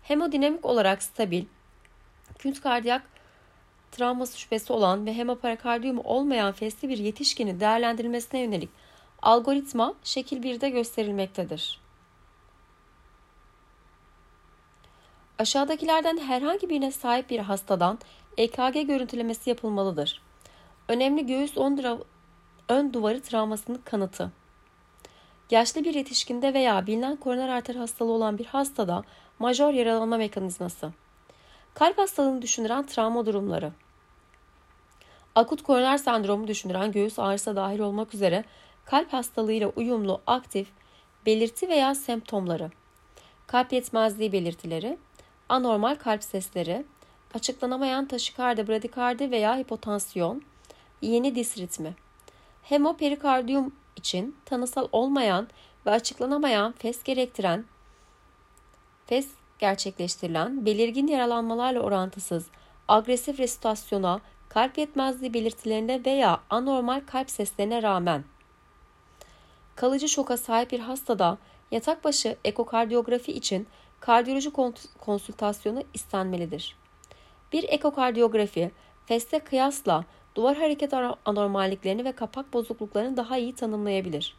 Hemodinamik 0.03 0.65
olarak 0.65 1.03
stabil, 1.03 1.45
künt 2.39 2.61
kardiyak 2.61 3.03
travması 3.91 4.39
şüphesi 4.39 4.73
olan 4.73 5.05
ve 5.05 5.13
hemoperikardiyumu 5.13 6.01
olmayan 6.01 6.51
FEST'li 6.51 6.89
bir 6.89 6.97
yetişkinin 6.97 7.59
değerlendirilmesine 7.59 8.39
yönelik 8.39 8.69
algoritma 9.21 9.93
şekil 10.03 10.43
1'de 10.43 10.69
gösterilmektedir. 10.69 11.80
Aşağıdakilerden 15.41 16.17
herhangi 16.17 16.69
birine 16.69 16.91
sahip 16.91 17.29
bir 17.29 17.39
hastadan 17.39 17.99
EKG 18.37 18.87
görüntülemesi 18.87 19.49
yapılmalıdır. 19.49 20.21
Önemli 20.87 21.25
göğüs 21.25 21.57
ön 22.69 22.93
duvarı 22.93 23.21
travmasının 23.21 23.81
kanıtı. 23.85 24.31
Yaşlı 25.51 25.83
bir 25.83 25.93
yetişkinde 25.93 26.53
veya 26.53 26.87
bilinen 26.87 27.15
koroner 27.15 27.49
arter 27.49 27.75
hastalığı 27.75 28.11
olan 28.11 28.37
bir 28.37 28.45
hastada 28.45 29.03
majör 29.39 29.73
yaralanma 29.73 30.17
mekanizması. 30.17 30.91
Kalp 31.73 31.97
hastalığını 31.97 32.41
düşündüren 32.41 32.85
travma 32.85 33.25
durumları. 33.25 33.71
Akut 35.35 35.63
koroner 35.63 35.97
sendromu 35.97 36.47
düşündüren 36.47 36.91
göğüs 36.91 37.19
ağrısı 37.19 37.55
dahil 37.55 37.79
olmak 37.79 38.13
üzere 38.13 38.43
kalp 38.85 39.13
hastalığıyla 39.13 39.67
uyumlu 39.67 40.21
aktif 40.27 40.67
belirti 41.25 41.69
veya 41.69 41.95
semptomları. 41.95 42.71
Kalp 43.47 43.73
yetmezliği 43.73 44.31
belirtileri, 44.31 44.97
anormal 45.51 45.95
kalp 45.95 46.23
sesleri, 46.23 46.85
açıklanamayan 47.33 48.05
taşikardi, 48.05 48.67
bradikardi 48.67 49.31
veya 49.31 49.57
hipotansiyon, 49.57 50.43
yeni 51.01 51.35
dis 51.35 51.57
ritmi. 51.57 51.95
Hemoperikardiyum 52.63 53.75
için 53.95 54.35
tanısal 54.45 54.87
olmayan 54.91 55.47
ve 55.85 55.91
açıklanamayan 55.91 56.71
fes 56.71 57.03
gerektiren, 57.03 57.65
fes 59.05 59.27
gerçekleştirilen 59.59 60.65
belirgin 60.65 61.07
yaralanmalarla 61.07 61.79
orantısız 61.79 62.45
agresif 62.87 63.39
resitasyona, 63.39 64.21
kalp 64.49 64.77
yetmezliği 64.77 65.33
belirtilerine 65.33 66.05
veya 66.05 66.39
anormal 66.49 67.01
kalp 67.07 67.29
seslerine 67.29 67.83
rağmen 67.83 68.23
kalıcı 69.75 70.09
şoka 70.09 70.37
sahip 70.37 70.71
bir 70.71 70.79
hastada 70.79 71.37
yatak 71.71 72.03
başı 72.03 72.37
ekokardiyografi 72.45 73.31
için 73.31 73.67
kardiyoloji 74.01 74.51
konsültasyonu 74.99 75.83
istenmelidir. 75.93 76.75
Bir 77.53 77.65
ekokardiyografi, 77.69 78.71
feste 79.05 79.39
kıyasla 79.39 80.05
duvar 80.35 80.57
hareket 80.57 80.93
anormalliklerini 81.25 82.05
ve 82.05 82.11
kapak 82.11 82.53
bozukluklarını 82.53 83.17
daha 83.17 83.37
iyi 83.37 83.55
tanımlayabilir. 83.55 84.35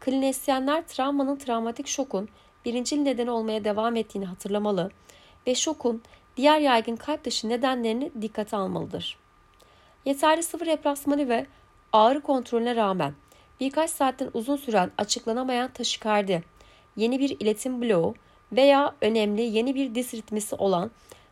Klinisyenler 0.00 0.86
travmanın 0.86 1.36
travmatik 1.36 1.86
şokun 1.86 2.28
birincil 2.64 2.98
nedeni 2.98 3.30
olmaya 3.30 3.64
devam 3.64 3.96
ettiğini 3.96 4.26
hatırlamalı 4.26 4.90
ve 5.46 5.54
şokun 5.54 6.02
diğer 6.36 6.58
yaygın 6.58 6.96
kalp 6.96 7.24
dışı 7.24 7.48
nedenlerini 7.48 8.12
dikkate 8.22 8.56
almalıdır. 8.56 9.18
Yeterli 10.04 10.42
sıvı 10.42 10.66
replasmanı 10.66 11.28
ve 11.28 11.46
ağrı 11.92 12.20
kontrolüne 12.20 12.76
rağmen 12.76 13.14
birkaç 13.60 13.90
saatten 13.90 14.30
uzun 14.34 14.56
süren 14.56 14.90
açıklanamayan 14.98 15.72
taşikardi, 15.72 16.42
yeni 16.96 17.18
bir 17.18 17.40
iletim 17.40 17.82
bloğu 17.82 18.14
veya 18.52 18.94
önemli 19.00 19.42
yeni 19.42 19.74
bir 19.74 19.94
dis 19.94 20.14
ritmisi 20.14 20.54
olan 20.54 20.90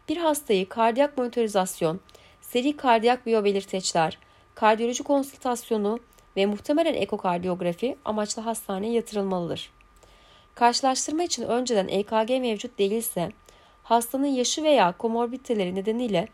bir 0.09 0.17
hastayı 0.17 0.69
kardiyak 0.69 1.19
monitorizasyon, 1.19 2.01
seri 2.41 2.77
kardiyak 2.77 3.27
biyobelirteçler, 3.27 4.19
kardiyoloji 4.55 5.03
konsültasyonu 5.03 6.01
ve 6.37 6.47
muhtemelen 6.47 6.95
ekokardiyografi 6.95 7.97
amaçlı 8.05 8.43
hastaneye 8.43 8.93
yatırılmalıdır. 8.93 9.71
Karşılaştırma 10.55 11.23
için 11.23 11.43
önceden 11.43 11.89
EKG 11.89 12.31
mevcut 12.31 12.79
değilse, 12.79 13.33
hastanın 13.83 14.27
yaşı 14.27 14.63
veya 14.63 14.93
komorbiditeleri 14.93 15.75
nedeniyle 15.75 16.29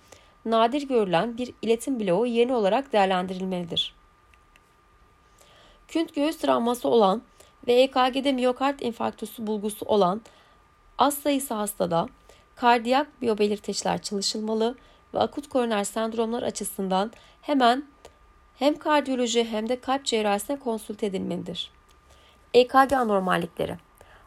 nadir 0.44 0.82
görülen 0.88 1.38
bir 1.38 1.54
iletim 1.62 2.00
bloğu 2.00 2.26
yeni 2.26 2.54
olarak 2.54 2.92
değerlendirilmelidir. 2.92 3.94
Künt 5.88 6.14
göğüs 6.14 6.38
travması 6.38 6.88
olan 6.88 7.22
ve 7.66 7.72
EKG'de 7.72 8.32
miyokard 8.32 8.80
infarktüsü 8.80 9.46
bulgusu 9.46 9.86
olan 9.86 10.20
az 10.98 11.14
sayısı 11.14 11.54
hastada 11.54 12.08
kardiyak 12.56 13.22
biyobelirteçler 13.22 14.02
çalışılmalı 14.02 14.76
ve 15.14 15.18
akut 15.18 15.48
koroner 15.48 15.84
sendromlar 15.84 16.42
açısından 16.42 17.12
hemen 17.42 17.84
hem 18.58 18.78
kardiyoloji 18.78 19.44
hem 19.44 19.68
de 19.68 19.80
kalp 19.80 20.04
cerrahisine 20.04 20.58
konsult 20.58 21.02
edilmelidir. 21.02 21.70
EKG 22.54 22.92
anormallikleri 22.92 23.76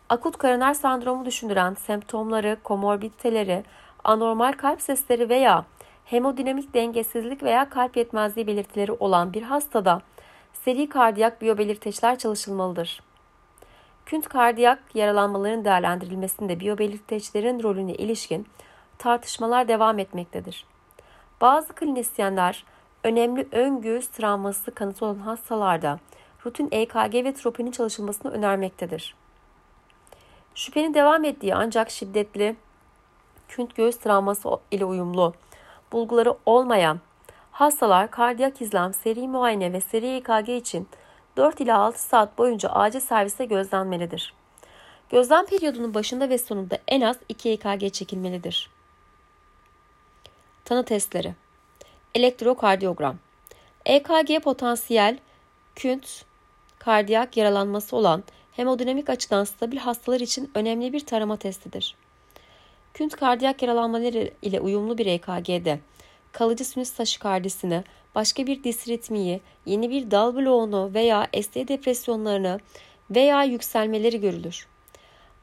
Akut 0.10 0.38
koroner 0.38 0.74
sendromu 0.74 1.26
düşündüren 1.26 1.74
semptomları, 1.74 2.58
komorbiditeleri, 2.64 3.64
anormal 4.04 4.52
kalp 4.52 4.82
sesleri 4.82 5.30
veya 5.30 5.66
hemodinamik 6.06 6.74
dengesizlik 6.74 7.44
veya 7.44 7.70
kalp 7.70 7.98
yetmezliği 7.98 8.48
belirtileri 8.48 8.92
olan 8.92 9.34
bir 9.34 9.42
hastada 9.42 10.02
seri 10.54 10.90
kardiyak 10.90 11.42
biyobelirteçler 11.42 12.18
çalışılmalıdır. 12.18 13.09
Künt 14.10 14.30
kardiyak 14.30 14.80
yaralanmaların 14.96 15.66
değerlendirilmesinde 15.66 16.60
biyobelirteçlerin 16.60 17.64
rolüne 17.64 17.94
ilişkin 17.94 18.48
tartışmalar 18.98 19.68
devam 19.68 20.00
etmektedir. 20.00 20.66
Bazı 21.42 21.74
klinisyenler 21.74 22.66
önemli 23.04 23.48
ön 23.52 23.82
göğüs 23.82 24.08
travması 24.08 24.72
kanıtı 24.72 25.06
olan 25.06 25.16
hastalarda 25.16 26.00
rutin 26.46 26.68
EKG 26.72 27.14
ve 27.14 27.34
troponin 27.34 27.72
çalışılmasını 27.72 28.32
önermektedir. 28.32 29.16
Şüphenin 30.56 30.94
devam 30.94 31.26
ettiği 31.26 31.56
ancak 31.56 31.90
şiddetli 31.90 32.56
künt 33.48 33.76
göğüs 33.76 33.98
travması 33.98 34.50
ile 34.72 34.86
uyumlu 34.86 35.34
bulguları 35.92 36.36
olmayan 36.46 37.00
hastalar 37.52 38.12
kardiyak 38.12 38.62
izlem, 38.62 38.94
seri 38.94 39.28
muayene 39.28 39.74
ve 39.74 39.82
seri 39.82 40.08
EKG 40.08 40.50
için 40.50 40.88
4 41.38 41.62
ila 41.62 41.78
6 41.78 42.02
saat 42.02 42.38
boyunca 42.38 42.70
acil 42.70 43.00
serviste 43.00 43.46
gözlenmelidir. 43.46 44.34
Gözlem 45.10 45.46
periyodunun 45.46 45.94
başında 45.94 46.30
ve 46.30 46.38
sonunda 46.38 46.78
en 46.88 47.02
az 47.02 47.18
2 47.30 47.50
EKG 47.50 47.94
çekilmelidir. 47.94 48.70
Tanı 50.66 50.86
testleri 50.86 51.34
Elektrokardiyogram 52.16 53.16
EKG 53.86 54.44
potansiyel, 54.44 55.18
künt, 55.76 56.26
kardiyak 56.80 57.38
yaralanması 57.38 57.96
olan 57.96 58.24
hemodinamik 58.52 59.10
açıdan 59.10 59.44
stabil 59.44 59.78
hastalar 59.78 60.20
için 60.20 60.52
önemli 60.56 60.94
bir 60.94 61.00
tarama 61.00 61.38
testidir. 61.38 61.96
Künt 62.94 63.16
kardiyak 63.16 63.62
yaralanmaları 63.62 64.32
ile 64.42 64.60
uyumlu 64.60 64.98
bir 64.98 65.06
EKG'de 65.06 65.80
kalıcı 66.32 66.66
sinüs 66.66 66.94
taşikardisini, 66.94 67.84
başka 68.16 68.48
bir 68.48 68.64
disritmiyi, 68.64 69.42
yeni 69.66 69.90
bir 69.90 70.12
dal 70.12 70.36
bloğunu 70.36 70.92
veya 70.94 71.28
ST 71.42 71.56
depresyonlarını 71.56 72.60
veya 73.12 73.44
yükselmeleri 73.44 74.22
görülür. 74.22 74.68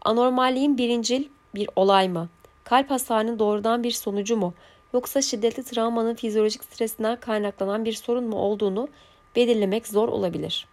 Anormalliğin 0.02 0.79
birincil 0.79 1.24
bir 1.55 1.68
olay 1.76 2.09
mı? 2.09 2.29
Kalp 2.64 2.90
hasarının 2.90 3.38
doğrudan 3.38 3.85
bir 3.85 3.90
sonucu 3.90 4.37
mu? 4.37 4.55
Yoksa 4.92 5.22
şiddetli 5.22 5.64
travmanın 5.64 6.14
fizyolojik 6.14 6.64
stresinden 6.64 7.20
kaynaklanan 7.20 7.85
bir 7.85 7.92
sorun 7.92 8.24
mu 8.24 8.37
olduğunu 8.37 8.88
belirlemek 9.37 9.87
zor 9.87 10.09
olabilir. 10.09 10.66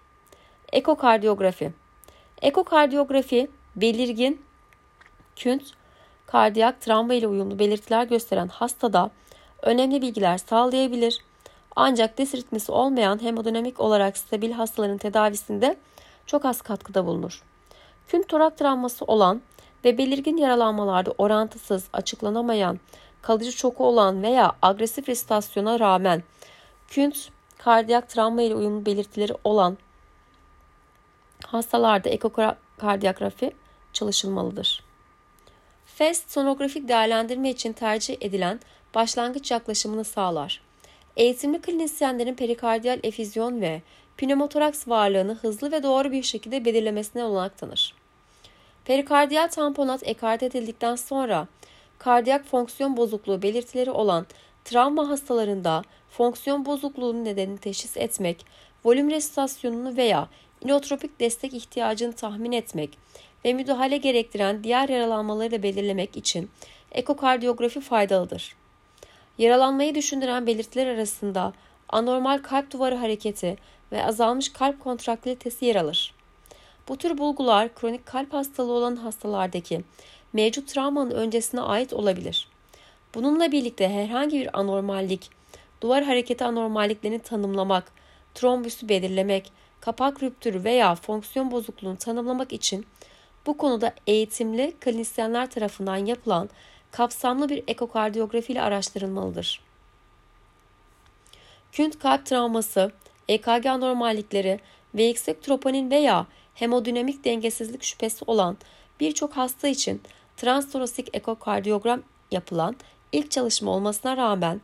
Ekokardiyografi 0.71 1.71
Ekokardiyografi 2.41 3.47
belirgin, 3.75 4.41
künt, 5.36 5.63
kardiyak 6.25 6.82
travma 6.82 7.13
ile 7.13 7.27
uyumlu 7.27 7.60
belirtiler 7.60 8.03
gösteren 8.03 8.47
hastada 8.47 9.12
önemli 9.62 10.01
bilgiler 10.01 10.38
sağlayabilir. 10.38 11.19
Ancak 11.75 12.17
dis 12.17 12.36
ritmisi 12.36 12.71
olmayan 12.71 13.21
hemodinamik 13.21 13.79
olarak 13.79 14.17
stabil 14.17 14.51
hastaların 14.51 14.97
tedavisinde 14.97 15.77
çok 16.25 16.45
az 16.45 16.62
katkıda 16.62 17.05
bulunur. 17.05 17.43
Künt 18.07 18.27
torak 18.27 18.57
travması 18.57 19.05
olan 19.05 19.41
ve 19.86 19.97
belirgin 19.97 20.38
yaralanmalarda 20.38 21.13
orantısız, 21.17 21.83
açıklanamayan, 21.93 22.79
kalıcı 23.21 23.51
çoku 23.51 23.86
olan 23.86 24.23
veya 24.23 24.51
agresif 24.62 25.09
resitasyona 25.09 25.79
rağmen 25.79 26.23
künt 26.88 27.29
kardiyak 27.57 28.09
travma 28.09 28.41
ile 28.41 28.55
uyumlu 28.55 28.86
belirtileri 28.86 29.33
olan 29.43 29.77
hastalarda 31.45 32.09
ekokardiyografi 32.09 33.51
çalışılmalıdır. 33.93 34.83
FEST 35.86 36.31
sonografik 36.31 36.88
değerlendirme 36.88 37.49
için 37.49 37.73
tercih 37.73 38.17
edilen 38.21 38.59
başlangıç 38.95 39.51
yaklaşımını 39.51 40.03
sağlar. 40.03 40.62
Eğitimli 41.17 41.62
klinisyenlerin 41.62 42.34
perikardiyal 42.34 42.99
efüzyon 43.04 43.62
ve 43.62 43.82
pneumotoraks 44.17 44.88
varlığını 44.88 45.34
hızlı 45.34 45.71
ve 45.71 45.84
doğru 45.84 46.12
bir 46.12 46.23
şekilde 46.23 46.65
belirlemesine 46.65 47.23
olanak 47.23 47.58
tanır. 47.58 47.93
Perikardiyal 48.86 49.47
tamponat 49.47 50.08
ekart 50.08 50.43
edildikten 50.43 50.95
sonra 50.95 51.47
kardiyak 51.99 52.45
fonksiyon 52.45 52.97
bozukluğu 52.97 53.41
belirtileri 53.41 53.91
olan 53.91 54.26
travma 54.65 55.10
hastalarında 55.10 55.84
fonksiyon 56.10 56.65
bozukluğunun 56.65 57.26
nedenini 57.26 57.58
teşhis 57.58 57.97
etmek, 57.97 58.45
volüm 58.86 59.12
resitasyonunu 59.12 59.97
veya 59.97 60.28
inotropik 60.62 61.19
destek 61.19 61.54
ihtiyacını 61.54 62.13
tahmin 62.13 62.52
etmek 62.52 62.97
ve 63.45 63.54
müdahale 63.54 63.97
gerektiren 63.97 64.63
diğer 64.63 64.89
yaralanmaları 64.89 65.52
da 65.52 65.63
belirlemek 65.63 66.17
için 66.17 66.49
ekokardiyografi 66.91 67.82
faydalıdır. 67.82 68.62
Yaralanmayı 69.38 69.96
düşündüren 69.96 70.48
belirtiler 70.48 70.88
arasında 70.88 71.54
anormal 71.89 72.38
kalp 72.38 72.72
duvarı 72.72 72.96
hareketi 72.96 73.58
ve 73.91 74.06
azalmış 74.06 74.54
kalp 74.54 74.80
kontraktilitesi 74.80 75.65
yer 75.65 75.76
alır. 75.76 76.13
Bu 76.88 76.98
tür 76.98 77.17
bulgular 77.17 77.76
kronik 77.76 78.06
kalp 78.06 78.34
hastalığı 78.34 78.74
olan 78.74 78.96
hastalardaki 78.96 79.82
mevcut 80.34 80.67
travmanın 80.67 81.12
öncesine 81.12 81.62
ait 81.62 81.93
olabilir. 81.93 82.48
Bununla 83.15 83.52
birlikte 83.52 83.89
herhangi 83.89 84.39
bir 84.39 84.60
anormallik, 84.60 85.30
duvar 85.82 86.04
hareketi 86.04 86.43
anormalliklerini 86.43 87.19
tanımlamak, 87.19 87.91
trombüsü 88.36 88.89
belirlemek, 88.89 89.52
kapak 89.82 90.24
rüptürü 90.24 90.63
veya 90.63 90.96
fonksiyon 90.96 91.52
bozukluğunu 91.52 91.98
tanımlamak 91.98 92.54
için 92.54 92.86
bu 93.46 93.58
konuda 93.58 93.93
eğitimli 94.08 94.74
klinisyenler 94.80 95.50
tarafından 95.50 95.98
yapılan 95.98 96.50
kapsamlı 96.93 97.49
bir 97.49 97.63
ekokardiyografi 97.67 98.53
ile 98.53 98.62
araştırılmalıdır. 98.62 99.62
Künt 101.71 101.99
kalp 101.99 102.25
travması, 102.25 102.91
EKG 103.27 103.65
anormallikleri 103.65 104.60
ve 104.95 105.03
yüksek 105.03 105.43
troponin 105.43 105.91
veya 105.91 106.27
hemodinamik 106.56 107.25
dengesizlik 107.25 107.84
şüphesi 107.84 108.25
olan 108.27 108.58
birçok 108.99 109.38
hasta 109.38 109.67
için 109.67 110.01
transtorossik 110.38 111.10
ekokardiyogram 111.15 112.01
yapılan 112.32 112.75
ilk 113.12 113.32
çalışma 113.32 113.71
olmasına 113.71 114.17
rağmen 114.17 114.62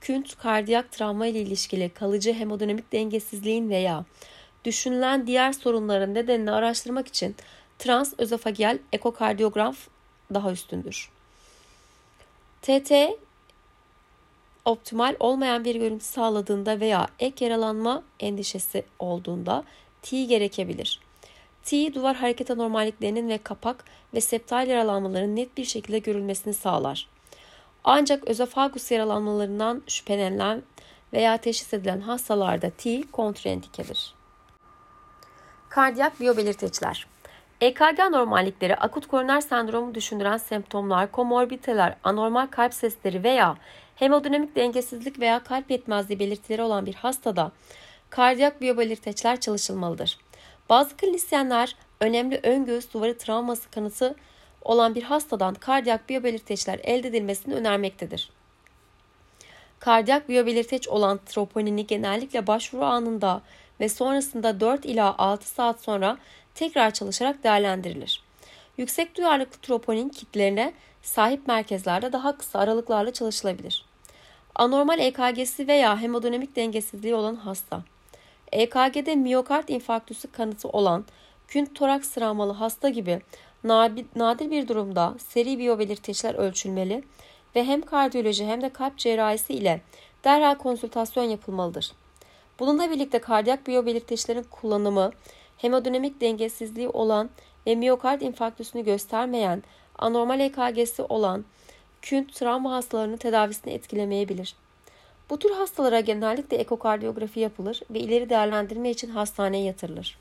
künt 0.00 0.38
kardiyak 0.38 0.92
travma 0.92 1.26
ile 1.26 1.40
ilişkili 1.40 1.88
kalıcı 1.88 2.32
hemodinamik 2.32 2.92
dengesizliğin 2.92 3.70
veya 3.70 4.04
düşünülen 4.64 5.26
diğer 5.26 5.52
sorunların 5.52 6.14
nedenini 6.14 6.50
araştırmak 6.50 7.08
için 7.08 7.36
transözofageal 7.78 8.78
ekokardiyogram 8.92 9.74
daha 10.34 10.52
üstündür. 10.52 11.15
TT 12.66 12.92
optimal 14.64 15.16
olmayan 15.20 15.64
bir 15.64 15.74
görüntü 15.74 16.04
sağladığında 16.04 16.80
veya 16.80 17.08
ek 17.18 17.44
yaralanma 17.44 18.02
endişesi 18.20 18.84
olduğunda 18.98 19.64
T 20.02 20.24
gerekebilir. 20.24 21.00
T 21.64 21.94
duvar 21.94 22.16
hareket 22.16 22.50
anormalliklerinin 22.50 23.28
ve 23.28 23.38
kapak 23.38 23.84
ve 24.14 24.20
septal 24.20 24.68
yaralanmaların 24.68 25.36
net 25.36 25.56
bir 25.56 25.64
şekilde 25.64 25.98
görülmesini 25.98 26.54
sağlar. 26.54 27.08
Ancak 27.84 28.28
özofagus 28.28 28.90
yaralanmalarından 28.90 29.82
şüphelenilen 29.86 30.62
veya 31.12 31.36
teşhis 31.36 31.74
edilen 31.74 32.00
hastalarda 32.00 32.70
T 32.70 33.02
kontraindikedir. 33.12 34.14
Kardiyak 35.68 36.20
biyobelirteçler 36.20 37.06
EKG 37.60 38.00
anormallikleri, 38.00 38.76
akut 38.76 39.06
koroner 39.06 39.40
sendromu 39.40 39.94
düşündüren 39.94 40.36
semptomlar, 40.36 41.12
komorbiteler, 41.12 41.96
anormal 42.04 42.46
kalp 42.46 42.74
sesleri 42.74 43.24
veya 43.24 43.56
hemodinamik 43.94 44.56
dengesizlik 44.56 45.20
veya 45.20 45.38
kalp 45.38 45.70
yetmezliği 45.70 46.18
belirtileri 46.18 46.62
olan 46.62 46.86
bir 46.86 46.94
hastada 46.94 47.52
kardiyak 48.10 48.60
biyobelirteçler 48.60 49.40
çalışılmalıdır. 49.40 50.18
Bazı 50.68 50.96
klinisyenler 50.96 51.76
önemli 52.00 52.40
ön 52.42 52.64
göğüs 52.64 52.94
duvarı 52.94 53.18
travması 53.18 53.70
kanıtı 53.70 54.14
olan 54.62 54.94
bir 54.94 55.02
hastadan 55.02 55.54
kardiyak 55.54 56.08
biyobelirteçler 56.08 56.80
elde 56.82 57.08
edilmesini 57.08 57.54
önermektedir. 57.54 58.30
Kardiyak 59.78 60.28
biyobelirteç 60.28 60.88
olan 60.88 61.20
troponini 61.26 61.86
genellikle 61.86 62.46
başvuru 62.46 62.84
anında 62.84 63.42
ve 63.80 63.88
sonrasında 63.88 64.60
4 64.60 64.84
ila 64.84 65.18
6 65.18 65.48
saat 65.48 65.80
sonra 65.80 66.18
tekrar 66.56 66.90
çalışarak 66.90 67.44
değerlendirilir. 67.44 68.22
Yüksek 68.78 69.16
duyarlılıklı 69.16 69.60
troponin 69.60 70.08
kitlerine 70.08 70.72
sahip 71.02 71.46
merkezlerde 71.46 72.12
daha 72.12 72.38
kısa 72.38 72.58
aralıklarla 72.58 73.12
çalışılabilir. 73.12 73.84
Anormal 74.54 74.98
EKG'si 74.98 75.68
veya 75.68 76.00
hemodinamik 76.00 76.56
dengesizliği 76.56 77.14
olan 77.14 77.34
hasta. 77.34 77.82
EKG'de 78.52 79.14
miyokard 79.14 79.68
infarktüsü 79.68 80.32
kanıtı 80.32 80.68
olan 80.68 81.04
künt 81.48 81.74
toraks 81.74 82.10
travmalı 82.10 82.52
hasta 82.52 82.88
gibi 82.88 83.20
nadir 84.16 84.50
bir 84.50 84.68
durumda 84.68 85.14
seri 85.28 85.58
biyobelirteçler 85.58 86.34
ölçülmeli 86.34 87.04
ve 87.56 87.64
hem 87.64 87.82
kardiyoloji 87.82 88.46
hem 88.46 88.62
de 88.62 88.68
kalp 88.68 88.98
cerrahisi 88.98 89.54
ile 89.54 89.80
derhal 90.24 90.54
konsültasyon 90.54 91.24
yapılmalıdır. 91.24 91.92
Bununla 92.58 92.90
birlikte 92.90 93.18
kardiyak 93.18 93.66
biyobelirteçlerin 93.66 94.46
kullanımı 94.50 95.12
hemodinamik 95.58 96.20
dengesizliği 96.20 96.88
olan 96.88 97.30
ve 97.66 97.74
miyokard 97.74 98.20
infarktüsünü 98.20 98.84
göstermeyen 98.84 99.62
anormal 99.98 100.40
EKG'si 100.40 101.02
olan 101.02 101.44
künt 102.02 102.34
travma 102.34 102.72
hastalarının 102.72 103.16
tedavisini 103.16 103.72
etkilemeyebilir. 103.72 104.56
Bu 105.30 105.38
tür 105.38 105.50
hastalara 105.50 106.00
genellikle 106.00 106.56
ekokardiyografi 106.56 107.40
yapılır 107.40 107.80
ve 107.90 108.00
ileri 108.00 108.30
değerlendirme 108.30 108.90
için 108.90 109.10
hastaneye 109.10 109.64
yatırılır. 109.64 110.18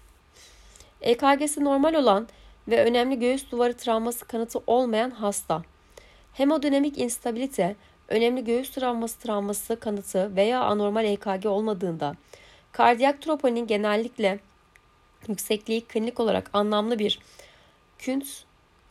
EKG'si 1.01 1.63
normal 1.63 1.93
olan 1.93 2.27
ve 2.67 2.83
önemli 2.83 3.19
göğüs 3.19 3.51
duvarı 3.51 3.73
travması 3.77 4.25
kanıtı 4.25 4.59
olmayan 4.67 5.09
hasta. 5.11 5.61
Hemodinamik 6.33 6.97
instabilite, 6.97 7.75
önemli 8.07 8.43
göğüs 8.43 8.69
travması 8.69 9.19
travması 9.19 9.79
kanıtı 9.79 10.35
veya 10.35 10.63
anormal 10.63 11.05
EKG 11.05 11.45
olmadığında, 11.45 12.15
kardiyak 12.71 13.21
troponin 13.21 13.67
genellikle 13.67 14.39
yüksekliği 15.27 15.81
klinik 15.81 16.19
olarak 16.19 16.49
anlamlı 16.53 16.99
bir 16.99 17.19
künt 17.99 18.25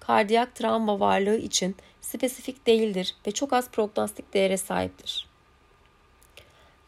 kardiyak 0.00 0.54
travma 0.54 1.00
varlığı 1.00 1.36
için 1.36 1.76
spesifik 2.00 2.66
değildir 2.66 3.14
ve 3.26 3.32
çok 3.32 3.52
az 3.52 3.70
prognostik 3.70 4.34
değere 4.34 4.56
sahiptir. 4.56 5.26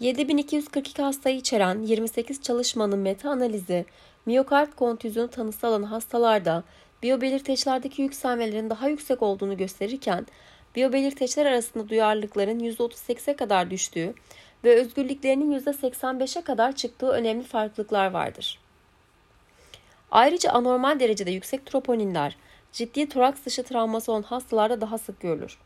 7242 0.01 1.03
hastayı 1.03 1.37
içeren 1.37 1.83
28 1.83 2.43
çalışmanın 2.43 2.99
meta 2.99 3.31
analizi 3.31 3.87
miyokard 4.27 4.73
kontüzyonu 4.73 5.29
tanısı 5.29 5.67
alan 5.67 5.83
hastalarda 5.83 6.65
biyobelirteçlerdeki 7.03 8.03
yükselmelerin 8.03 8.71
daha 8.71 8.89
yüksek 8.89 9.23
olduğunu 9.23 9.57
gösterirken 9.57 10.27
biyobelirteçler 10.77 11.47
arasında 11.47 11.89
duyarlılıkların 11.89 12.61
%38'e 12.61 13.37
kadar 13.37 13.71
düştüğü 13.71 14.15
ve 14.65 14.75
özgürlüklerinin 14.75 15.61
%85'e 15.61 16.43
kadar 16.43 16.77
çıktığı 16.77 17.09
önemli 17.09 17.45
farklılıklar 17.45 18.11
vardır. 18.11 18.59
Ayrıca 20.11 20.51
anormal 20.51 21.01
derecede 21.01 21.31
yüksek 21.31 21.67
troponinler 21.67 22.37
ciddi 22.73 23.09
toraks 23.09 23.45
dışı 23.45 23.63
travması 23.63 24.13
olan 24.13 24.23
hastalarda 24.23 24.81
daha 24.81 24.99
sık 24.99 25.21
görülür. 25.21 25.59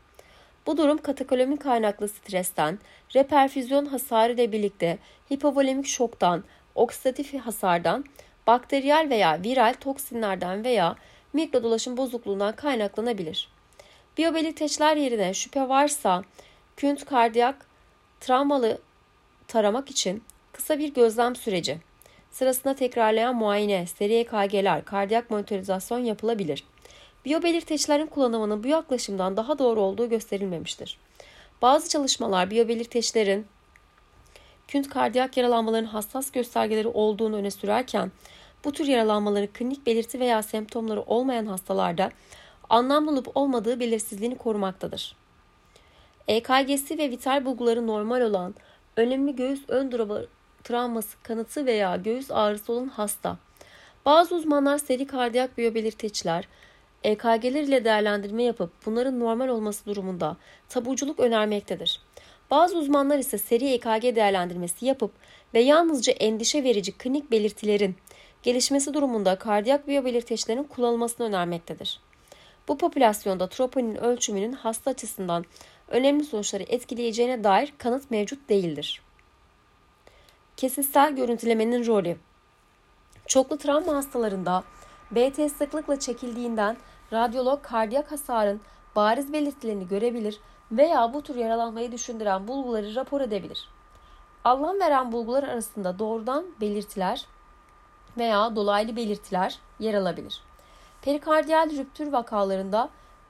Bu 0.65 0.77
durum 0.77 0.97
katakolomi 0.97 1.57
kaynaklı 1.57 2.07
stresten, 2.07 2.79
reperfüzyon 3.15 3.85
hasarı 3.85 4.33
ile 4.33 4.51
birlikte 4.51 4.97
hipovolemik 5.33 5.87
şoktan, 5.87 6.43
oksidatif 6.75 7.33
hasardan, 7.33 8.05
bakteriyel 8.47 9.09
veya 9.09 9.43
viral 9.43 9.73
toksinlerden 9.79 10.63
veya 10.63 10.95
mikrodolaşım 11.33 11.97
bozukluğundan 11.97 12.55
kaynaklanabilir. 12.55 13.49
Biyobelirteçler 14.17 14.97
yerine 14.97 15.33
şüphe 15.33 15.69
varsa 15.69 16.23
künt 16.77 17.05
kardiyak 17.05 17.65
travmalı 18.19 18.77
taramak 19.47 19.91
için 19.91 20.23
kısa 20.51 20.79
bir 20.79 20.93
gözlem 20.93 21.35
süreci 21.35 21.77
sırasında 22.31 22.73
tekrarlayan 22.73 23.35
muayene, 23.35 23.85
seri 23.85 24.13
EKG'ler, 24.13 24.85
kardiyak 24.85 25.31
monitorizasyon 25.31 25.99
yapılabilir. 25.99 26.63
Biyobelirteçlerin 27.25 28.07
kullanımının 28.07 28.63
bu 28.63 28.67
yaklaşımdan 28.67 29.37
daha 29.37 29.59
doğru 29.59 29.81
olduğu 29.81 30.09
gösterilmemiştir. 30.09 30.97
Bazı 31.61 31.89
çalışmalar 31.89 32.51
biyobelirteçlerin 32.51 33.45
künt 34.67 34.89
kardiyak 34.89 35.37
yaralanmaların 35.37 35.85
hassas 35.85 36.31
göstergeleri 36.31 36.87
olduğunu 36.87 37.35
öne 37.35 37.51
sürerken 37.51 38.11
bu 38.65 38.71
tür 38.71 38.87
yaralanmaları 38.87 39.47
klinik 39.47 39.85
belirti 39.85 40.19
veya 40.19 40.43
semptomları 40.43 41.01
olmayan 41.01 41.45
hastalarda 41.45 42.11
anlamlı 42.69 43.11
olup 43.11 43.37
olmadığı 43.37 43.79
belirsizliğini 43.79 44.37
korumaktadır. 44.37 45.15
EKG'si 46.27 46.97
ve 46.97 47.09
vital 47.09 47.45
bulguları 47.45 47.87
normal 47.87 48.21
olan 48.21 48.55
önemli 48.97 49.35
göğüs 49.35 49.61
ön 49.67 49.91
travması 50.63 51.23
kanıtı 51.23 51.65
veya 51.65 51.95
göğüs 51.95 52.31
ağrısı 52.31 52.73
olan 52.73 52.87
hasta. 52.87 53.37
Bazı 54.05 54.35
uzmanlar 54.35 54.77
seri 54.77 55.07
kardiyak 55.07 55.57
biyobelirteçler, 55.57 56.47
EKG'ler 57.03 57.63
ile 57.63 57.85
değerlendirme 57.85 58.43
yapıp 58.43 58.71
bunların 58.85 59.19
normal 59.19 59.47
olması 59.47 59.85
durumunda 59.85 60.37
tabuculuk 60.69 61.19
önermektedir. 61.19 62.01
Bazı 62.51 62.77
uzmanlar 62.77 63.17
ise 63.17 63.37
seri 63.37 63.67
EKG 63.67 64.15
değerlendirmesi 64.15 64.85
yapıp 64.85 65.11
ve 65.53 65.59
yalnızca 65.59 66.13
endişe 66.13 66.63
verici 66.63 66.91
klinik 66.91 67.31
belirtilerin 67.31 67.95
gelişmesi 68.43 68.93
durumunda 68.93 69.35
kardiyak 69.35 69.87
biyobelirteçlerin 69.87 70.63
kullanılmasını 70.63 71.27
önermektedir. 71.27 71.99
Bu 72.67 72.77
popülasyonda 72.77 73.49
troponin 73.49 73.95
ölçümünün 73.95 74.53
hasta 74.53 74.91
açısından 74.91 75.45
önemli 75.87 76.23
sonuçları 76.23 76.63
etkileyeceğine 76.63 77.43
dair 77.43 77.73
kanıt 77.77 78.11
mevcut 78.11 78.49
değildir. 78.49 79.01
Kesitsel 80.61 81.15
görüntülemenin 81.15 81.87
rolü 81.87 82.17
Çoklu 83.27 83.57
travma 83.57 83.95
hastalarında 83.95 84.63
BT 85.11 85.51
sıklıkla 85.51 85.99
çekildiğinden 85.99 86.77
radyolog 87.13 87.63
kardiyak 87.63 88.11
hasarın 88.11 88.61
bariz 88.95 89.33
belirtilerini 89.33 89.87
görebilir 89.87 90.39
veya 90.71 91.13
bu 91.13 91.21
tür 91.21 91.35
yaralanmayı 91.35 91.91
düşündüren 91.91 92.47
bulguları 92.47 92.95
rapor 92.95 93.21
edebilir. 93.21 93.69
Anlam 94.43 94.79
veren 94.79 95.11
bulgular 95.11 95.43
arasında 95.43 95.99
doğrudan 95.99 96.45
belirtiler 96.61 97.25
veya 98.17 98.55
dolaylı 98.55 98.95
belirtiler 98.95 99.59
yer 99.79 99.93
alabilir. 99.93 100.41
Perikardiyal 101.01 101.69
rüptür 101.69 102.11
vakalarında 102.11 102.89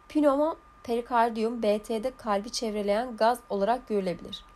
pneuma 0.09 0.55
perikardiyum 0.83 1.63
BT'de 1.63 2.11
kalbi 2.17 2.51
çevreleyen 2.51 3.17
gaz 3.17 3.39
olarak 3.49 3.87
görülebilir. 3.87 4.50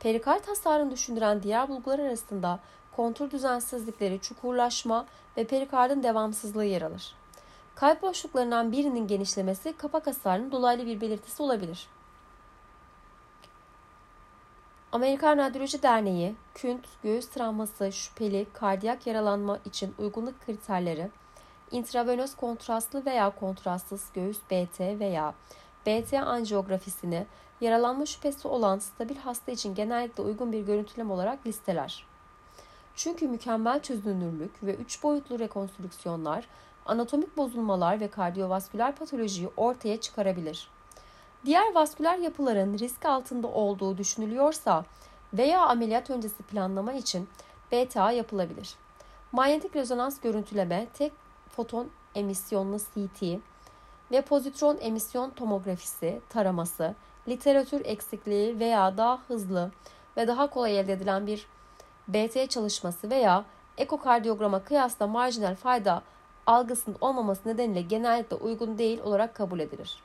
Perikard 0.00 0.48
hasarını 0.48 0.90
düşündüren 0.90 1.42
diğer 1.42 1.68
bulgular 1.68 1.98
arasında 1.98 2.60
kontur 2.96 3.30
düzensizlikleri, 3.30 4.20
çukurlaşma 4.20 5.06
ve 5.36 5.46
perikardın 5.46 6.02
devamsızlığı 6.02 6.64
yer 6.64 6.82
alır. 6.82 7.14
Kalp 7.74 8.02
boşluklarından 8.02 8.72
birinin 8.72 9.06
genişlemesi 9.06 9.76
kapak 9.76 10.06
hasarının 10.06 10.52
dolaylı 10.52 10.86
bir 10.86 11.00
belirtisi 11.00 11.42
olabilir. 11.42 11.88
Amerikan 14.92 15.38
Radyoloji 15.38 15.82
Derneği, 15.82 16.34
künt, 16.54 16.86
göğüs 17.02 17.28
travması, 17.28 17.92
şüpheli, 17.92 18.46
kardiyak 18.52 19.06
yaralanma 19.06 19.58
için 19.64 19.94
uygunluk 19.98 20.46
kriterleri, 20.46 21.10
intravenöz 21.70 22.36
kontrastlı 22.36 23.04
veya 23.04 23.30
kontrastsız 23.30 24.04
göğüs 24.14 24.38
BT 24.50 24.80
veya 24.80 25.34
BT 25.86 26.14
anjiyografisini 26.14 27.26
yaralanma 27.60 28.06
şüphesi 28.06 28.48
olan 28.48 28.78
stabil 28.78 29.16
hasta 29.16 29.52
için 29.52 29.74
genellikle 29.74 30.22
uygun 30.22 30.52
bir 30.52 30.60
görüntüleme 30.60 31.12
olarak 31.12 31.46
listeler. 31.46 32.06
Çünkü 32.94 33.28
mükemmel 33.28 33.82
çözünürlük 33.82 34.62
ve 34.62 34.74
üç 34.74 35.02
boyutlu 35.02 35.38
rekonstrüksiyonlar 35.38 36.48
anatomik 36.86 37.36
bozulmalar 37.36 38.00
ve 38.00 38.08
kardiyovasküler 38.08 38.96
patolojiyi 38.96 39.48
ortaya 39.56 40.00
çıkarabilir. 40.00 40.68
Diğer 41.44 41.74
vasküler 41.74 42.18
yapıların 42.18 42.78
risk 42.78 43.04
altında 43.04 43.48
olduğu 43.48 43.98
düşünülüyorsa 43.98 44.84
veya 45.32 45.66
ameliyat 45.66 46.10
öncesi 46.10 46.42
planlama 46.42 46.92
için 46.92 47.28
BTA 47.72 48.12
yapılabilir. 48.12 48.74
Manyetik 49.32 49.76
rezonans 49.76 50.20
görüntüleme 50.20 50.86
tek 50.94 51.12
foton 51.48 51.90
emisyonlu 52.14 52.78
CT 52.78 53.22
ve 54.10 54.20
pozitron 54.20 54.78
emisyon 54.80 55.30
tomografisi 55.30 56.20
taraması, 56.28 56.94
literatür 57.30 57.80
eksikliği 57.84 58.60
veya 58.60 58.96
daha 58.96 59.18
hızlı 59.28 59.70
ve 60.16 60.28
daha 60.28 60.50
kolay 60.50 60.78
elde 60.78 60.92
edilen 60.92 61.26
bir 61.26 61.46
BT 62.08 62.50
çalışması 62.50 63.10
veya 63.10 63.44
ekokardiyograma 63.78 64.64
kıyasla 64.64 65.06
marjinal 65.06 65.54
fayda 65.54 66.02
algısının 66.46 66.96
olmaması 67.00 67.48
nedeniyle 67.48 67.80
genellikle 67.80 68.36
uygun 68.36 68.78
değil 68.78 69.00
olarak 69.00 69.34
kabul 69.34 69.60
edilir. 69.60 70.02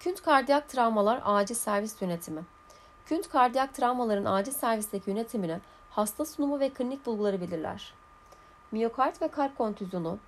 Künt 0.00 0.22
kardiyak 0.22 0.68
travmalar 0.68 1.20
acil 1.24 1.54
servis 1.54 2.02
yönetimi. 2.02 2.42
Künt 3.06 3.28
kardiyak 3.28 3.74
travmaların 3.74 4.24
acil 4.24 4.52
servisteki 4.52 5.10
yönetimini 5.10 5.58
hasta 5.90 6.24
sunumu 6.24 6.60
ve 6.60 6.70
klinik 6.70 7.06
bulguları 7.06 7.40
belirler. 7.40 7.94
Miyokard 8.72 9.22
ve 9.22 9.28
kalp 9.28 9.58
kontüzyonu 9.58 10.18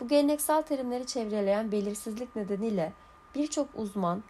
bu 0.00 0.08
geleneksel 0.08 0.62
terimleri 0.62 1.06
çevreleyen 1.06 1.72
belirsizlik 1.72 2.36
nedeniyle 2.36 2.92
birçok 3.34 3.68
uzman 3.74 4.22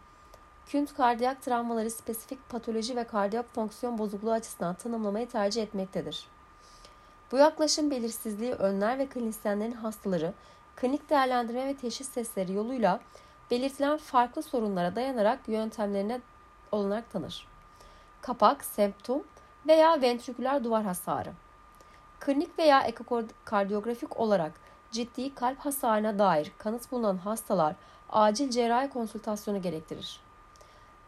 künt 0.67 0.95
kardiyak 0.95 1.43
travmaları 1.43 1.91
spesifik 1.91 2.49
patoloji 2.49 2.97
ve 2.97 3.05
kardiyak 3.05 3.55
fonksiyon 3.55 3.99
bozukluğu 3.99 4.33
açısından 4.33 4.75
tanımlamayı 4.75 5.29
tercih 5.29 5.63
etmektedir. 5.63 6.27
Bu 7.33 7.37
yaklaşım 7.37 7.91
belirsizliği 7.91 8.53
önler 8.53 8.99
ve 8.99 9.07
klinisyenlerin 9.07 9.73
hastaları 9.73 10.35
klinik 10.77 11.11
değerlendirme 11.11 11.67
ve 11.67 11.77
teşhis 11.77 12.09
testleri 12.09 12.53
yoluyla 12.53 13.01
belirtilen 13.51 13.97
farklı 13.97 14.43
sorunlara 14.43 14.97
dayanarak 14.97 15.49
yöntemlerine 15.49 16.21
olanak 16.73 17.11
tanır. 17.13 17.47
Kapak, 18.21 18.65
semptom 18.65 19.23
veya 19.67 20.03
ventriküler 20.03 20.65
duvar 20.65 20.85
hasarı. 20.85 21.33
Klinik 22.21 22.59
veya 22.59 22.83
ekokardiyografik 22.83 24.21
olarak 24.21 24.53
ciddi 24.91 25.35
kalp 25.35 25.59
hasarına 25.59 26.19
dair 26.19 26.53
kanıt 26.59 26.93
bulunan 26.93 27.17
hastalar 27.17 27.75
acil 28.15 28.51
cerrahi 28.51 28.91
konsültasyonu 28.91 29.63
gerektirir. 29.63 30.21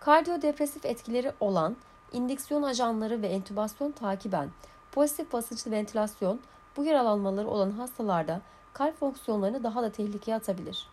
Kardiyodepresif 0.00 0.84
etkileri 0.84 1.32
olan 1.40 1.76
indiksiyon 2.12 2.62
ajanları 2.62 3.22
ve 3.22 3.26
entübasyon 3.26 3.92
takiben 3.92 4.50
pozitif 4.92 5.32
basınçlı 5.32 5.70
ventilasyon 5.70 6.40
bu 6.76 6.84
yaralanmaları 6.84 7.48
olan 7.48 7.70
hastalarda 7.70 8.40
kalp 8.72 8.98
fonksiyonlarını 8.98 9.64
daha 9.64 9.82
da 9.82 9.92
tehlikeye 9.92 10.36
atabilir. 10.36 10.88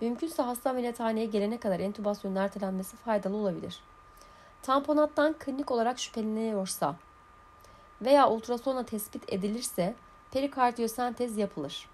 Mümkünse 0.00 0.42
hasta 0.42 0.70
ameliyathaneye 0.70 1.26
gelene 1.26 1.58
kadar 1.58 1.80
entübasyonun 1.80 2.36
ertelenmesi 2.36 2.96
faydalı 2.96 3.36
olabilir. 3.36 3.80
Tamponattan 4.62 5.34
klinik 5.38 5.70
olarak 5.70 5.98
şüpheleniyorsa 5.98 6.96
veya 8.02 8.30
ultrasonla 8.30 8.82
tespit 8.82 9.32
edilirse 9.32 9.94
perikardiyosentez 10.30 11.36
yapılır. 11.36 11.88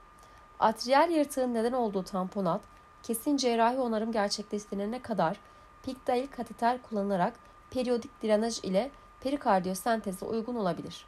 Atriyel 0.60 1.10
yırtığın 1.10 1.54
neden 1.54 1.72
olduğu 1.72 2.02
tamponat 2.02 2.60
kesin 3.02 3.36
cerrahi 3.36 3.78
onarım 3.78 4.12
gerçekleştirilene 4.12 5.02
kadar 5.02 5.36
piktail 5.82 6.26
kateter 6.26 6.82
kullanılarak 6.82 7.34
periyodik 7.70 8.22
drenaj 8.22 8.58
ile 8.64 8.90
perikardiyosenteze 9.20 10.26
uygun 10.26 10.54
olabilir. 10.54 11.06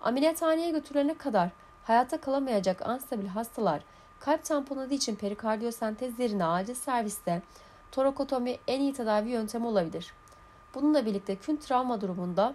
Ameliyathaneye 0.00 0.70
götürülene 0.70 1.14
kadar 1.14 1.50
hayata 1.84 2.20
kalamayacak 2.20 2.86
anstabil 2.86 3.26
hastalar 3.26 3.82
kalp 4.20 4.44
tamponadı 4.44 4.94
için 4.94 5.16
perikardiyosentez 5.16 6.18
yerine 6.18 6.44
acil 6.44 6.74
serviste 6.74 7.42
torakotomi 7.92 8.58
en 8.66 8.80
iyi 8.80 8.92
tedavi 8.92 9.28
yöntemi 9.28 9.66
olabilir. 9.66 10.12
Bununla 10.74 11.06
birlikte 11.06 11.36
kün 11.36 11.56
travma 11.56 12.00
durumunda 12.00 12.54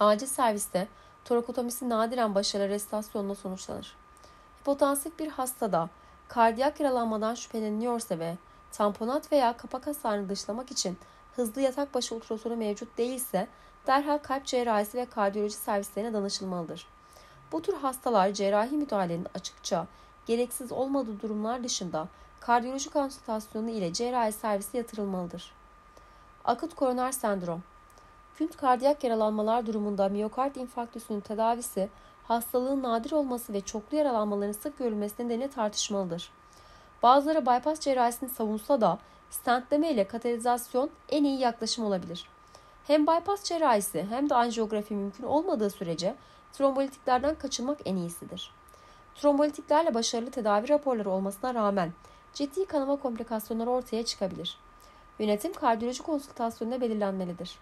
acil 0.00 0.26
serviste 0.26 0.88
torakotomisi 1.24 1.88
nadiren 1.88 2.34
başarılı 2.34 2.68
restasyonla 2.68 3.34
sonuçlanır. 3.34 3.96
Hipotansif 4.60 5.18
bir 5.18 5.28
hastada 5.28 5.88
kardiyak 6.28 6.80
yaralanmadan 6.80 7.34
şüpheleniyorsa 7.34 8.18
ve 8.18 8.36
tamponat 8.72 9.32
veya 9.32 9.56
kapak 9.56 9.86
hasarını 9.86 10.28
dışlamak 10.28 10.70
için 10.70 10.98
hızlı 11.36 11.60
yatak 11.60 11.94
başı 11.94 12.14
ultrasonu 12.14 12.56
mevcut 12.56 12.98
değilse 12.98 13.48
derhal 13.86 14.18
kalp 14.18 14.46
cerrahisi 14.46 14.98
ve 14.98 15.04
kardiyoloji 15.04 15.54
servislerine 15.54 16.12
danışılmalıdır. 16.12 16.86
Bu 17.52 17.62
tür 17.62 17.74
hastalar 17.74 18.30
cerrahi 18.30 18.76
müdahalenin 18.76 19.26
açıkça 19.34 19.86
gereksiz 20.26 20.72
olmadığı 20.72 21.20
durumlar 21.20 21.64
dışında 21.64 22.08
kardiyoloji 22.40 22.90
konsültasyonu 22.90 23.70
ile 23.70 23.92
cerrahi 23.92 24.32
servise 24.32 24.78
yatırılmalıdır. 24.78 25.52
Akut 26.44 26.74
koroner 26.74 27.12
sendrom 27.12 27.62
Künt 28.38 28.56
kardiyak 28.56 29.04
yaralanmalar 29.04 29.66
durumunda 29.66 30.08
miyokard 30.08 30.56
infarktüsünün 30.56 31.20
tedavisi 31.20 31.88
hastalığın 32.28 32.82
nadir 32.82 33.12
olması 33.12 33.52
ve 33.52 33.60
çoklu 33.60 33.96
yaralanmaların 33.96 34.52
sık 34.52 34.78
görülmesi 34.78 35.14
nedeniyle 35.24 35.50
tartışmalıdır. 35.50 36.30
Bazıları 37.02 37.46
bypass 37.46 37.80
cerrahisini 37.80 38.30
savunsa 38.30 38.80
da 38.80 38.98
stentleme 39.30 39.90
ile 39.90 40.08
kateterizasyon 40.08 40.90
en 41.08 41.24
iyi 41.24 41.38
yaklaşım 41.38 41.84
olabilir. 41.84 42.28
Hem 42.86 43.06
bypass 43.06 43.44
cerrahisi 43.44 44.06
hem 44.10 44.30
de 44.30 44.34
anjiyografi 44.34 44.94
mümkün 44.94 45.24
olmadığı 45.24 45.70
sürece 45.70 46.14
trombolitiklerden 46.52 47.34
kaçınmak 47.34 47.78
en 47.84 47.96
iyisidir. 47.96 48.50
Trombolitiklerle 49.14 49.94
başarılı 49.94 50.30
tedavi 50.30 50.68
raporları 50.68 51.10
olmasına 51.10 51.54
rağmen 51.54 51.92
ciddi 52.34 52.66
kanama 52.66 52.96
komplikasyonları 52.96 53.70
ortaya 53.70 54.04
çıkabilir. 54.04 54.58
Yönetim 55.18 55.52
kardiyoloji 55.52 56.02
konsültasyonunda 56.02 56.80
belirlenmelidir. 56.80 57.58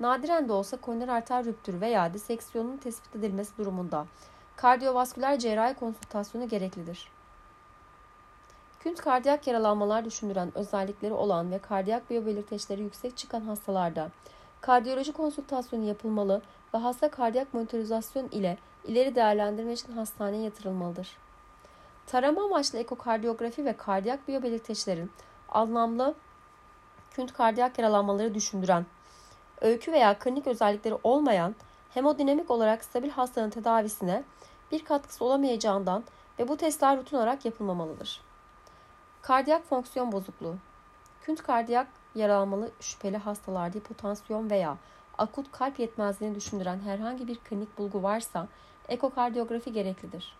Nadiren 0.00 0.48
de 0.48 0.52
olsa 0.52 0.76
koroner 0.76 1.08
arter 1.08 1.44
rüptürü 1.44 1.80
veya 1.80 2.14
diseksiyonun 2.14 2.76
tespit 2.76 3.16
edilmesi 3.16 3.56
durumunda 3.58 4.06
kardiyovasküler 4.56 5.38
cerrahi 5.38 5.74
konsültasyonu 5.74 6.48
gereklidir. 6.48 7.10
Künt 8.80 9.00
kardiyak 9.00 9.46
yaralanmalar 9.46 10.04
düşündüren 10.04 10.58
özellikleri 10.58 11.12
olan 11.12 11.50
ve 11.50 11.58
kardiyak 11.58 12.10
biyobelirteçleri 12.10 12.82
yüksek 12.82 13.16
çıkan 13.16 13.40
hastalarda 13.40 14.10
kardiyoloji 14.60 15.12
konsültasyonu 15.12 15.84
yapılmalı 15.84 16.42
ve 16.74 16.78
hasta 16.78 17.10
kardiyak 17.10 17.54
monitorizasyon 17.54 18.28
ile 18.28 18.58
ileri 18.84 19.14
değerlendirme 19.14 19.72
için 19.72 19.92
hastaneye 19.92 20.42
yatırılmalıdır. 20.42 21.16
Tarama 22.06 22.44
amaçlı 22.44 22.78
ekokardiyografi 22.78 23.64
ve 23.64 23.72
kardiyak 23.72 24.28
biyobelirteçlerin 24.28 25.10
anlamlı 25.48 26.14
künt 27.10 27.32
kardiyak 27.32 27.78
yaralanmaları 27.78 28.34
düşündüren, 28.34 28.86
öykü 29.60 29.92
veya 29.92 30.18
klinik 30.18 30.46
özellikleri 30.46 30.98
olmayan, 31.04 31.54
hemodinamik 31.94 32.50
olarak 32.50 32.84
stabil 32.84 33.10
hastanın 33.10 33.50
tedavisine 33.50 34.24
bir 34.72 34.84
katkısı 34.84 35.24
olamayacağından 35.24 36.04
ve 36.38 36.48
bu 36.48 36.56
testler 36.56 36.98
rutin 36.98 37.16
olarak 37.16 37.44
yapılmamalıdır. 37.44 38.20
Kardiyak 39.22 39.64
fonksiyon 39.64 40.12
bozukluğu. 40.12 40.56
Künt 41.22 41.42
kardiyak 41.42 41.86
yaralanmalı 42.14 42.70
şüpheli 42.80 43.16
hastalarda 43.16 43.78
hipotansiyon 43.78 44.50
veya 44.50 44.76
akut 45.18 45.52
kalp 45.52 45.78
yetmezliğini 45.78 46.34
düşündüren 46.34 46.80
herhangi 46.80 47.28
bir 47.28 47.36
klinik 47.36 47.78
bulgu 47.78 48.02
varsa 48.02 48.48
ekokardiyografi 48.88 49.72
gereklidir. 49.72 50.36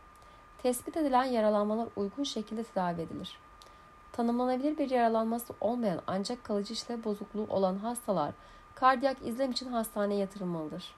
Tespit 0.62 0.96
edilen 0.96 1.24
yaralanmalar 1.24 1.88
uygun 1.96 2.24
şekilde 2.24 2.64
tedavi 2.64 3.00
edilir. 3.00 3.38
Tanımlanabilir 4.12 4.78
bir 4.78 4.90
yaralanması 4.90 5.54
olmayan 5.60 6.00
ancak 6.06 6.44
kalıcı 6.44 6.72
işlev 6.72 7.04
bozukluğu 7.04 7.46
olan 7.48 7.76
hastalar 7.78 8.32
kardiyak 8.76 9.16
izlem 9.24 9.50
için 9.50 9.72
hastaneye 9.72 10.20
yatırılmalıdır. 10.20 10.94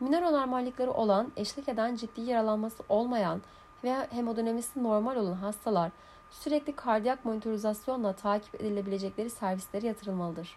Minor 0.00 0.22
anormallikleri 0.22 0.90
olan, 0.90 1.32
eşlik 1.36 1.68
eden 1.68 1.96
ciddi 1.96 2.20
yaralanması 2.20 2.82
olmayan 2.88 3.42
veya 3.84 4.06
hemodinamisi 4.10 4.82
normal 4.82 5.16
olan 5.16 5.32
hastalar 5.32 5.90
sürekli 6.30 6.76
kardiyak 6.76 7.24
monitorizasyonla 7.24 8.12
takip 8.12 8.54
edilebilecekleri 8.54 9.30
servislere 9.30 9.86
yatırılmalıdır. 9.86 10.56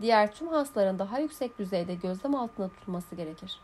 Diğer 0.00 0.34
tüm 0.34 0.48
hastaların 0.48 0.98
daha 0.98 1.18
yüksek 1.18 1.58
düzeyde 1.58 1.94
gözlem 1.94 2.34
altında 2.34 2.68
tutulması 2.68 3.14
gerekir. 3.14 3.60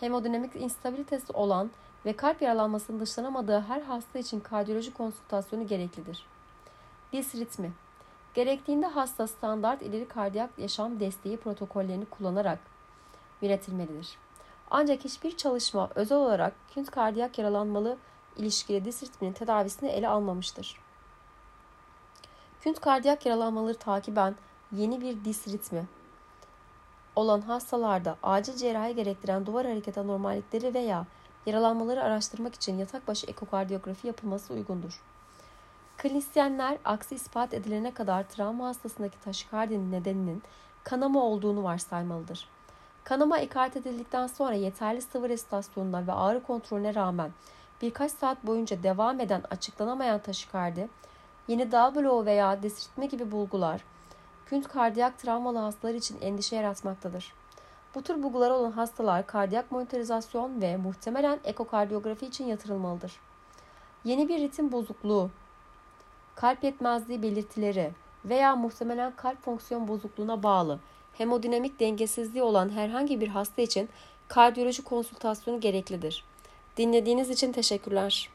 Hemodinamik 0.00 0.56
instabilitesi 0.56 1.32
olan 1.32 1.70
ve 2.06 2.16
kalp 2.16 2.42
yaralanmasının 2.42 3.00
dışlanamadığı 3.00 3.60
her 3.60 3.80
hasta 3.80 4.18
için 4.18 4.40
kardiyoloji 4.40 4.94
konsültasyonu 4.94 5.66
gereklidir. 5.66 6.26
Dis 7.12 7.34
ritmi 7.34 7.72
Gerektiğinde 8.34 8.86
hasta 8.86 9.26
standart 9.26 9.82
ileri 9.82 10.08
kardiyak 10.08 10.50
yaşam 10.58 11.00
desteği 11.00 11.36
protokollerini 11.36 12.04
kullanarak 12.04 12.58
yönetilmelidir. 13.42 14.18
Ancak 14.70 15.04
hiçbir 15.04 15.36
çalışma 15.36 15.90
özel 15.94 16.18
olarak 16.18 16.52
künt 16.74 16.90
kardiyak 16.90 17.38
yaralanmalı 17.38 17.96
ilişkili 18.36 18.84
dis 18.84 19.02
ritminin 19.02 19.32
tedavisini 19.32 19.88
ele 19.88 20.08
almamıştır. 20.08 20.80
Künt 22.60 22.80
kardiyak 22.80 23.26
yaralanmaları 23.26 23.78
takiben 23.78 24.34
yeni 24.72 25.00
bir 25.00 25.24
dis 25.24 25.48
ritmi 25.48 25.86
olan 27.16 27.40
hastalarda 27.40 28.16
acil 28.22 28.56
cerrahi 28.56 28.94
gerektiren 28.94 29.46
duvar 29.46 29.66
hareket 29.66 29.98
anormallikleri 29.98 30.74
veya 30.74 31.06
yaralanmaları 31.46 32.02
araştırmak 32.02 32.54
için 32.54 32.78
yatak 32.78 33.08
başı 33.08 33.26
ekokardiyografi 33.26 34.06
yapılması 34.06 34.54
uygundur. 34.54 35.02
Klinisyenler 36.02 36.78
aksi 36.84 37.14
ispat 37.14 37.54
edilene 37.54 37.94
kadar 37.94 38.28
travma 38.28 38.66
hastasındaki 38.66 39.20
taşikardinin 39.20 39.92
nedeninin 39.92 40.42
kanama 40.84 41.22
olduğunu 41.22 41.64
varsaymalıdır. 41.64 42.48
Kanama 43.04 43.38
ikaret 43.38 43.76
edildikten 43.76 44.26
sonra 44.26 44.54
yeterli 44.54 45.02
sıvı 45.02 45.28
resitasyonuna 45.28 46.06
ve 46.06 46.12
ağrı 46.12 46.42
kontrolüne 46.42 46.94
rağmen 46.94 47.30
birkaç 47.82 48.12
saat 48.12 48.46
boyunca 48.46 48.82
devam 48.82 49.20
eden 49.20 49.42
açıklanamayan 49.50 50.18
taşikardi, 50.18 50.88
yeni 51.48 51.72
bloğu 51.72 52.26
veya 52.26 52.62
desritme 52.62 53.06
gibi 53.06 53.32
bulgular, 53.32 53.84
künt 54.46 54.68
kardiyak 54.68 55.18
travmalı 55.18 55.58
hastalar 55.58 55.94
için 55.94 56.20
endişe 56.20 56.56
yaratmaktadır. 56.56 57.34
Bu 57.94 58.02
tür 58.02 58.22
bulguları 58.22 58.54
olan 58.54 58.72
hastalar 58.72 59.26
kardiyak 59.26 59.72
monitorizasyon 59.72 60.60
ve 60.60 60.76
muhtemelen 60.76 61.40
ekokardiyografi 61.44 62.26
için 62.26 62.44
yatırılmalıdır. 62.44 63.20
Yeni 64.04 64.28
bir 64.28 64.38
ritim 64.38 64.72
bozukluğu, 64.72 65.30
kalp 66.40 66.64
yetmezliği 66.64 67.22
belirtileri 67.22 67.90
veya 68.24 68.56
muhtemelen 68.56 69.12
kalp 69.16 69.42
fonksiyon 69.42 69.88
bozukluğuna 69.88 70.42
bağlı 70.42 70.78
hemodinamik 71.18 71.80
dengesizliği 71.80 72.42
olan 72.42 72.68
herhangi 72.68 73.20
bir 73.20 73.28
hasta 73.28 73.62
için 73.62 73.88
kardiyoloji 74.28 74.84
konsültasyonu 74.84 75.60
gereklidir. 75.60 76.24
Dinlediğiniz 76.76 77.30
için 77.30 77.52
teşekkürler. 77.52 78.28